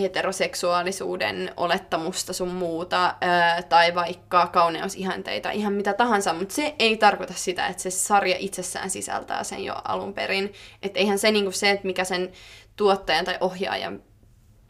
[0.00, 7.34] heteroseksuaalisuuden olettamusta sun muuta, ää, tai vaikka kauneusihanteita, ihan mitä tahansa, mutta se ei tarkoita
[7.36, 10.52] sitä, että se sarja itsessään sisältää sen jo alun perin.
[10.82, 12.32] Että eihän se niinku se, että mikä sen
[12.76, 14.02] tuottajan tai ohjaajan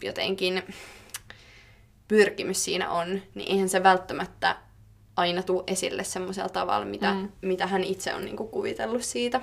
[0.03, 0.63] jotenkin
[2.11, 4.57] pyrkimys siinä on, niin eihän se välttämättä
[5.17, 7.29] aina tule esille semmoisella tavalla, mitä, mm.
[7.43, 9.41] mitä hän itse on niinku kuvitellut siitä.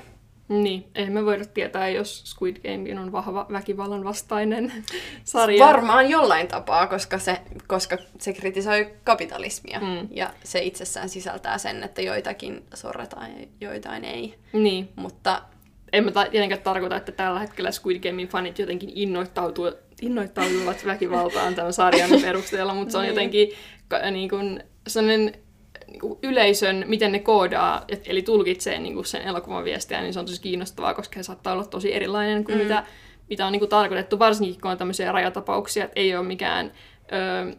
[0.50, 4.72] Niin, ei me voida tietää, jos Squid Game on vahva väkivallan vastainen
[5.24, 5.66] sarja.
[5.66, 9.80] Varmaan jollain tapaa, koska se, koska se kritisoi kapitalismia.
[9.80, 10.08] Mm.
[10.12, 14.36] Ja se itsessään sisältää sen, että joitakin sorretaan ja joitain ei.
[14.54, 14.90] Niin.
[14.96, 15.42] Mutta...
[15.94, 21.74] En mä tietenkään tarkoita, että tällä hetkellä Squid Gamein fanit jotenkin innoittautuvat, innoittautuvat väkivaltaan tämän
[21.74, 23.10] sarjan perusteella, mutta se on niin.
[23.10, 23.50] jotenkin
[24.12, 25.34] niin kuin, sellainen
[25.88, 30.20] niin yleisön, miten ne koodaa, et, eli tulkitsee niin kuin sen elokuvan viestiä, niin se
[30.20, 32.64] on tosi kiinnostavaa, koska se saattaa olla tosi erilainen kuin mm.
[32.64, 32.84] mitä,
[33.30, 36.72] mitä on niin kuin tarkoitettu, varsinkin kun on tämmöisiä rajatapauksia, että ei ole mikään,
[37.12, 37.56] ö,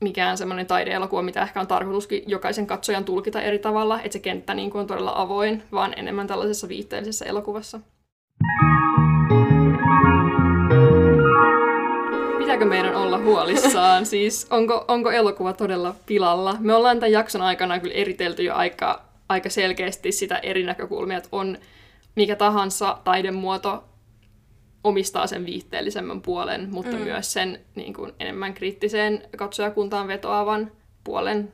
[0.00, 4.54] mikään semmoinen taideelokuva, mitä ehkä on tarkoituskin jokaisen katsojan tulkita eri tavalla, että se kenttä
[4.54, 7.80] niin kuin on todella avoin, vaan enemmän tällaisessa viitteellisessä elokuvassa.
[12.58, 14.06] Pitääkö meidän olla huolissaan?
[14.16, 16.56] Siis onko, onko elokuva todella pilalla?
[16.60, 21.28] Me ollaan tämän jakson aikana kyllä eritelty jo aika, aika selkeästi sitä eri näkökulmia, että
[21.32, 21.58] on
[22.14, 23.84] mikä tahansa taidemuoto
[24.84, 27.02] omistaa sen viihteellisemmän puolen, mutta mm.
[27.02, 30.72] myös sen niin kuin, enemmän kriittiseen katsojakuntaan vetoavan
[31.04, 31.52] puolen.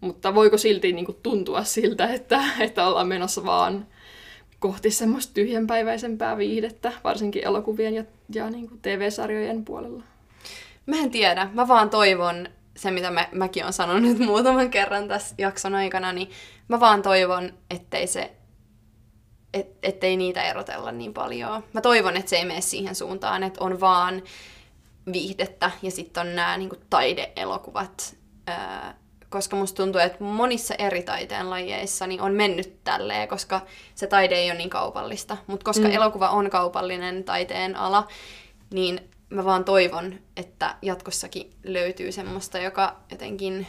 [0.00, 3.86] Mutta voiko silti niin kuin, tuntua siltä, että, että ollaan menossa vaan
[4.58, 10.02] kohti semmoista tyhjänpäiväisempää viihdettä, varsinkin elokuvien ja, ja niin kuin TV-sarjojen puolella?
[10.86, 11.48] Mä en tiedä.
[11.52, 16.30] Mä vaan toivon se, mitä mä, mäkin on sanonut muutaman kerran tässä jakson aikana, niin
[16.68, 18.32] mä vaan toivon, ettei se
[19.54, 21.64] et, ettei niitä erotella niin paljon.
[21.72, 24.22] Mä toivon, että se ei mene siihen suuntaan, että on vaan
[25.12, 28.16] viihdettä ja sitten on nämä niin taideelokuvat.
[28.48, 28.56] Öö,
[29.28, 33.60] koska musta tuntuu, että monissa eri taiteen lajeissa niin on mennyt tälleen, koska
[33.94, 35.36] se taide ei ole niin kaupallista.
[35.46, 35.94] Mutta koska mm.
[35.94, 38.08] elokuva on kaupallinen taiteen ala,
[38.72, 43.66] niin mä vaan toivon, että jatkossakin löytyy semmoista, joka jotenkin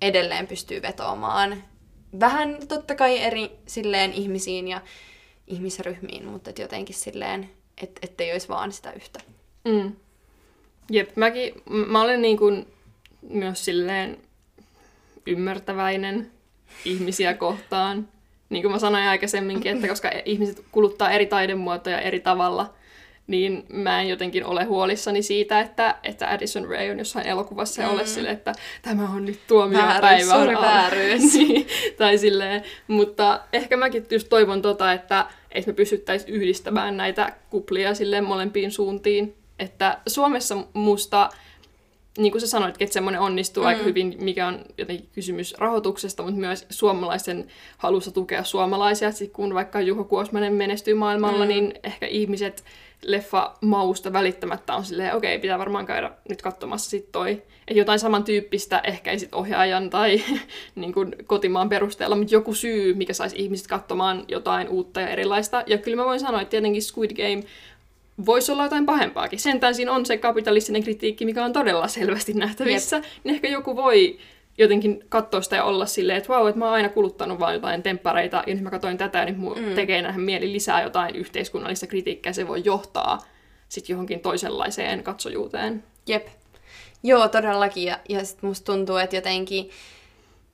[0.00, 1.62] edelleen pystyy vetoamaan
[2.20, 4.80] vähän totta kai eri silleen ihmisiin ja
[5.46, 7.50] ihmisryhmiin, mutta et jotenkin silleen,
[7.82, 9.20] et, ettei olisi vaan sitä yhtä.
[9.64, 9.92] Mm.
[10.90, 12.66] Jep, mäkin, mä olen niin kuin
[13.28, 14.18] myös silleen
[15.26, 16.30] ymmärtäväinen
[16.84, 18.08] ihmisiä kohtaan.
[18.48, 22.74] Niin kuin mä sanoin aikaisemminkin, että koska ihmiset kuluttaa eri taidemuotoja eri tavalla,
[23.26, 27.88] niin mä en jotenkin ole huolissani siitä, että, että Addison Ray on jossain elokuvassa ja
[27.88, 27.94] mm.
[27.94, 28.52] ole sille, että
[28.82, 30.00] tämä on nyt tuomiopäivä.
[30.00, 31.34] Vääryys, vääryys.
[31.34, 31.66] niin,
[31.98, 37.94] tai silleen, mutta ehkä mäkin just toivon tota, että, että me pystyttäisiin yhdistämään näitä kuplia
[37.94, 39.34] silleen molempiin suuntiin.
[39.58, 41.30] Että Suomessa musta
[42.18, 43.66] niin kuin sä sanoit, että semmoinen onnistuu mm.
[43.66, 47.46] aika hyvin, mikä on jotenkin kysymys rahoituksesta, mutta myös suomalaisen
[47.78, 49.12] halussa tukea suomalaisia.
[49.12, 51.48] Sitten kun vaikka Juho Kuosmanen menestyy maailmalla, mm.
[51.48, 52.64] niin ehkä ihmiset
[53.06, 57.42] leffa mausta välittämättä on silleen, okei, okay, pitää varmaan käydä nyt katsomassa sit toi.
[57.68, 60.22] Että jotain samantyyppistä ehkä ei sit ohjaajan tai
[60.74, 65.62] niin kuin kotimaan perusteella, mutta joku syy, mikä saisi ihmiset katsomaan jotain uutta ja erilaista.
[65.66, 67.44] Ja kyllä mä voin sanoa, että tietenkin Squid Game
[68.26, 69.38] voisi olla jotain pahempaakin.
[69.38, 72.96] Sentään siinä on se kapitalistinen kritiikki, mikä on todella selvästi nähtävissä.
[72.96, 73.06] Yep.
[73.24, 74.18] Niin ehkä joku voi
[74.58, 77.82] jotenkin katsoa sitä ja olla silleen, että vau, että mä oon aina kuluttanut vaan jotain
[77.82, 79.74] temppareita, ja nyt mä katsoin tätä, ja nyt mun mm.
[79.74, 83.18] tekee nähdä mieli lisää jotain yhteiskunnallista kritiikkiä, se voi johtaa
[83.68, 85.84] sitten johonkin toisenlaiseen katsojuuteen.
[86.06, 86.26] Jep.
[87.02, 89.70] Joo, todellakin, ja, ja sit musta tuntuu, että jotenkin,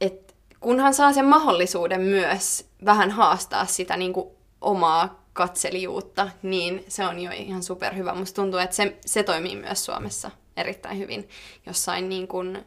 [0.01, 4.29] että kunhan saa sen mahdollisuuden myös vähän haastaa sitä niin kuin
[4.61, 8.15] omaa katselijuutta, niin se on jo ihan superhyvä.
[8.15, 11.29] Musta tuntuu, että se, se toimii myös Suomessa erittäin hyvin
[11.67, 12.65] jossain niin kuin,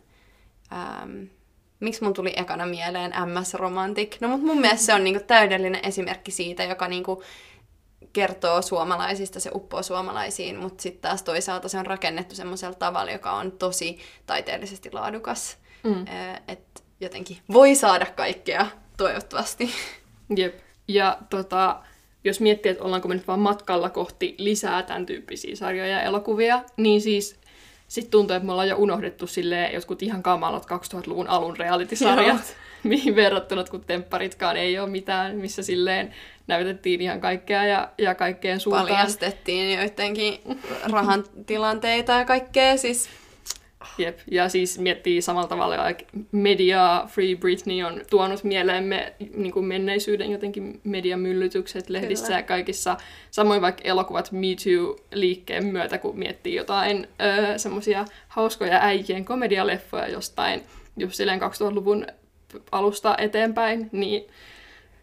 [0.71, 1.23] ähm,
[1.79, 4.21] miksi mun tuli ekana mieleen MS Romantic?
[4.21, 7.23] No mutta mun mielestä se on niinku täydellinen esimerkki siitä, joka niinku
[8.13, 13.31] kertoo suomalaisista, se uppoo suomalaisiin, mutta sitten taas toisaalta se on rakennettu semmoisella tavalla, joka
[13.31, 15.57] on tosi taiteellisesti laadukas.
[15.83, 16.05] Mm.
[16.47, 19.69] Että jotenkin voi saada kaikkea, toivottavasti.
[20.35, 20.59] Jep.
[20.87, 21.83] Ja tota,
[22.23, 26.63] jos miettii, että ollaanko me nyt vaan matkalla kohti lisää tämän tyyppisiä sarjoja ja elokuvia,
[26.77, 27.39] niin siis
[27.93, 33.15] sitten tuntuu, että me ollaan jo unohdettu sille jotkut ihan kamalat 2000-luvun alun reality-sarjat, mihin
[33.15, 36.13] verrattuna, kun tempparitkaan ei ole mitään, missä silleen
[36.47, 38.87] näytettiin ihan kaikkea ja, ja kaikkeen suuntaan.
[38.87, 40.39] Paljastettiin joidenkin
[40.91, 43.09] rahan tilanteita ja kaikkea, siis
[43.97, 49.65] Jep, ja siis miettii samalla tavalla, että media Free Britney on tuonut mieleemme niin kuin
[49.65, 52.39] menneisyyden jotenkin mediamyllytykset lehdissä Kyllä.
[52.39, 52.97] ja kaikissa.
[53.31, 60.63] Samoin vaikka elokuvat Me Too-liikkeen myötä, kun miettii jotain öö, semmoisia hauskoja äikien komedialeffoja jostain
[60.97, 62.07] just silleen 2000-luvun
[62.71, 64.27] alusta eteenpäin, niin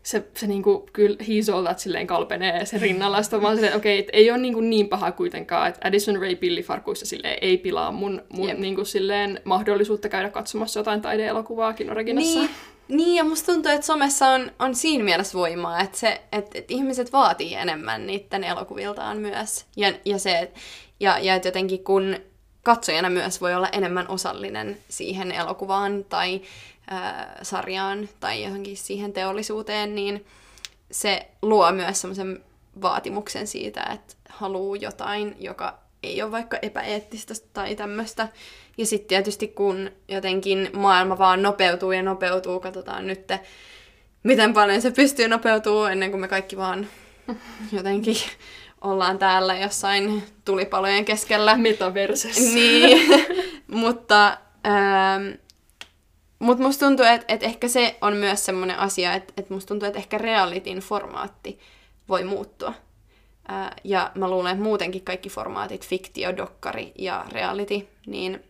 [0.02, 1.16] se, se niinku, kyllä
[1.62, 3.22] that silleen kalpenee sen rinnalla.
[3.22, 7.06] Sitten vaan silleen, okei, okay, ei ole niinku niin paha kuitenkaan, että Addison Ray pillifarkuissa
[7.06, 8.58] silleen ei pilaa mun, mun yep.
[8.58, 12.38] niinku silleen mahdollisuutta käydä katsomassa jotain taideelokuvaa Kinoreginassa.
[12.38, 12.50] Niin,
[12.88, 16.74] niin, ja musta tuntuu, että somessa on, on siinä mielessä voimaa, että, se, että, että
[16.74, 19.64] ihmiset vaatii enemmän niiden elokuviltaan myös.
[19.76, 20.50] Ja, ja, se,
[21.00, 22.16] ja, ja että jotenkin kun
[22.62, 26.40] katsojana myös voi olla enemmän osallinen siihen elokuvaan tai
[26.90, 30.26] ää, sarjaan tai johonkin siihen teollisuuteen, niin
[30.90, 32.44] se luo myös semmoisen
[32.82, 38.28] vaatimuksen siitä, että haluaa jotain, joka ei ole vaikka epäeettistä tai tämmöistä.
[38.78, 43.28] Ja sitten tietysti kun jotenkin maailma vaan nopeutuu ja nopeutuu, katsotaan nyt,
[44.22, 46.86] miten paljon se pystyy nopeutuu ennen kuin me kaikki vaan
[47.72, 48.16] jotenkin
[48.80, 51.56] ollaan täällä jossain tulipalojen keskellä.
[51.56, 52.54] Metaversessä.
[52.54, 53.08] Niin,
[53.66, 55.34] mutta ähm,
[56.40, 59.86] mutta musta tuntuu, että et ehkä se on myös semmoinen asia, että et musta tuntuu,
[59.86, 61.58] että ehkä realitin formaatti
[62.08, 62.74] voi muuttua.
[63.48, 68.44] Ää, ja mä luulen, että muutenkin kaikki formaatit, fiktio, dokkari ja reality, niin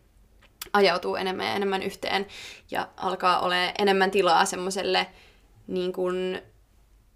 [0.73, 2.25] ajautuu enemmän ja enemmän yhteen
[2.71, 5.07] ja alkaa olemaan enemmän tilaa semmoiselle
[5.67, 6.41] niin kuin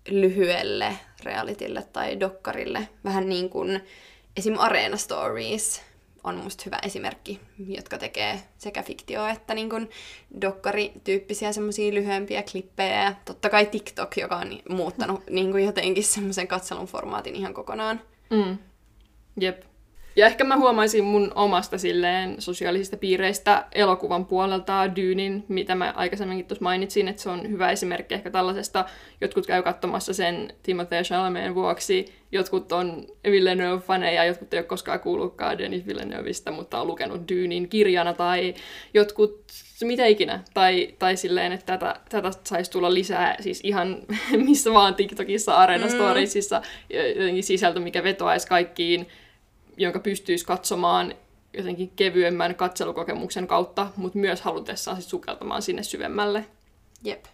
[0.09, 2.89] lyhyelle realitille tai dokkarille.
[3.03, 3.81] Vähän niin kuin
[4.37, 4.55] esim.
[4.57, 5.81] Arena Stories,
[6.25, 9.89] on musta hyvä esimerkki, jotka tekee sekä fiktio että niin kuin
[10.41, 13.03] dokkarityyppisiä semmoisia lyhyempiä klippejä.
[13.03, 18.01] Ja totta kai TikTok, joka on muuttanut niin jotenkin semmoisen katselun formaatin ihan kokonaan.
[18.29, 18.57] Mm.
[19.39, 19.74] Jep.
[20.15, 26.45] Ja ehkä mä huomaisin mun omasta silleen sosiaalisista piireistä elokuvan puolelta Dyynin, mitä mä aikaisemminkin
[26.45, 28.85] tuossa mainitsin, että se on hyvä esimerkki ehkä tällaisesta.
[29.21, 35.57] Jotkut käy katsomassa sen Timothée Chalamet vuoksi, jotkut on Villeneuve-faneja, jotkut ei ole koskaan kuullutkaan
[35.57, 38.53] Denis Villeneuveista, mutta on lukenut Dyynin kirjana, tai
[38.93, 39.43] jotkut
[39.83, 40.39] mitä ikinä.
[40.53, 43.97] Tai, tai silleen, että tätä, tätä saisi tulla lisää siis ihan
[44.47, 46.97] missä vaan TikTokissa, Arena Storiesissa, mm.
[47.19, 49.07] jotenkin sisältö, mikä vetoaisi kaikkiin
[49.77, 51.15] jonka pystyisi katsomaan
[51.57, 56.45] jotenkin kevyemmän katselukokemuksen kautta, mutta myös halutessaan sit sukeltamaan sinne syvemmälle.
[57.03, 57.25] Jep.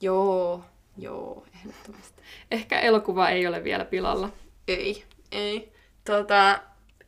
[0.00, 0.64] Joo,
[0.98, 2.22] joo, ehdottomasti.
[2.50, 4.28] Ehkä elokuva ei ole vielä pilalla.
[4.68, 5.72] Ei, ei.
[6.04, 6.58] Tota,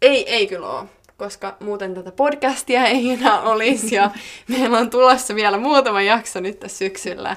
[0.03, 4.11] ei, ei kyllä ole, koska muuten tätä podcastia ei enää olisi ja
[4.49, 7.37] meillä on tulossa vielä muutama jakso nyt tässä syksyllä.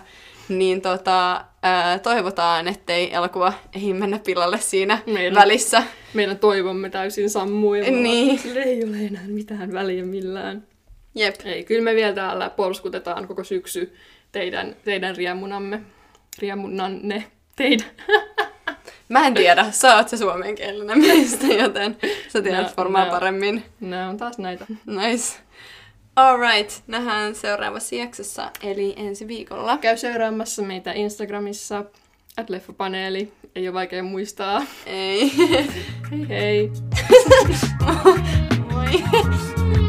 [0.49, 5.84] Niin tota, ää, toivotaan, ettei elokuva ei mennä pilalle siinä meidän, välissä.
[6.14, 7.82] Meidän toivomme täysin sammui.
[7.91, 8.39] Niin.
[8.39, 10.64] Sille ei ole enää mitään väliä millään.
[11.16, 11.36] Jep.
[11.45, 13.95] Ei, kyllä me vielä täällä polskutetaan koko syksy
[14.32, 15.82] teidän, teidän riemunamme.
[16.39, 17.24] Riemunanne.
[17.55, 17.88] Teidän.
[19.09, 21.97] Mä en tiedä, sä oot se suomenkielinen meistä, joten
[22.28, 23.64] sä tiedät no, varmaan no, paremmin.
[23.80, 24.66] Nämä on taas näitä.
[24.86, 25.39] Nice.
[26.16, 29.78] Alright, nähdään seuraavassa jaksossa, eli ensi viikolla.
[29.78, 31.86] Käy seuraamassa meitä Instagramissa,
[32.38, 33.32] at leffapaneeli.
[33.55, 34.66] Ei ole vaikea muistaa.
[34.86, 35.32] Ei.
[36.12, 36.72] hei hei.
[38.72, 39.81] Moi.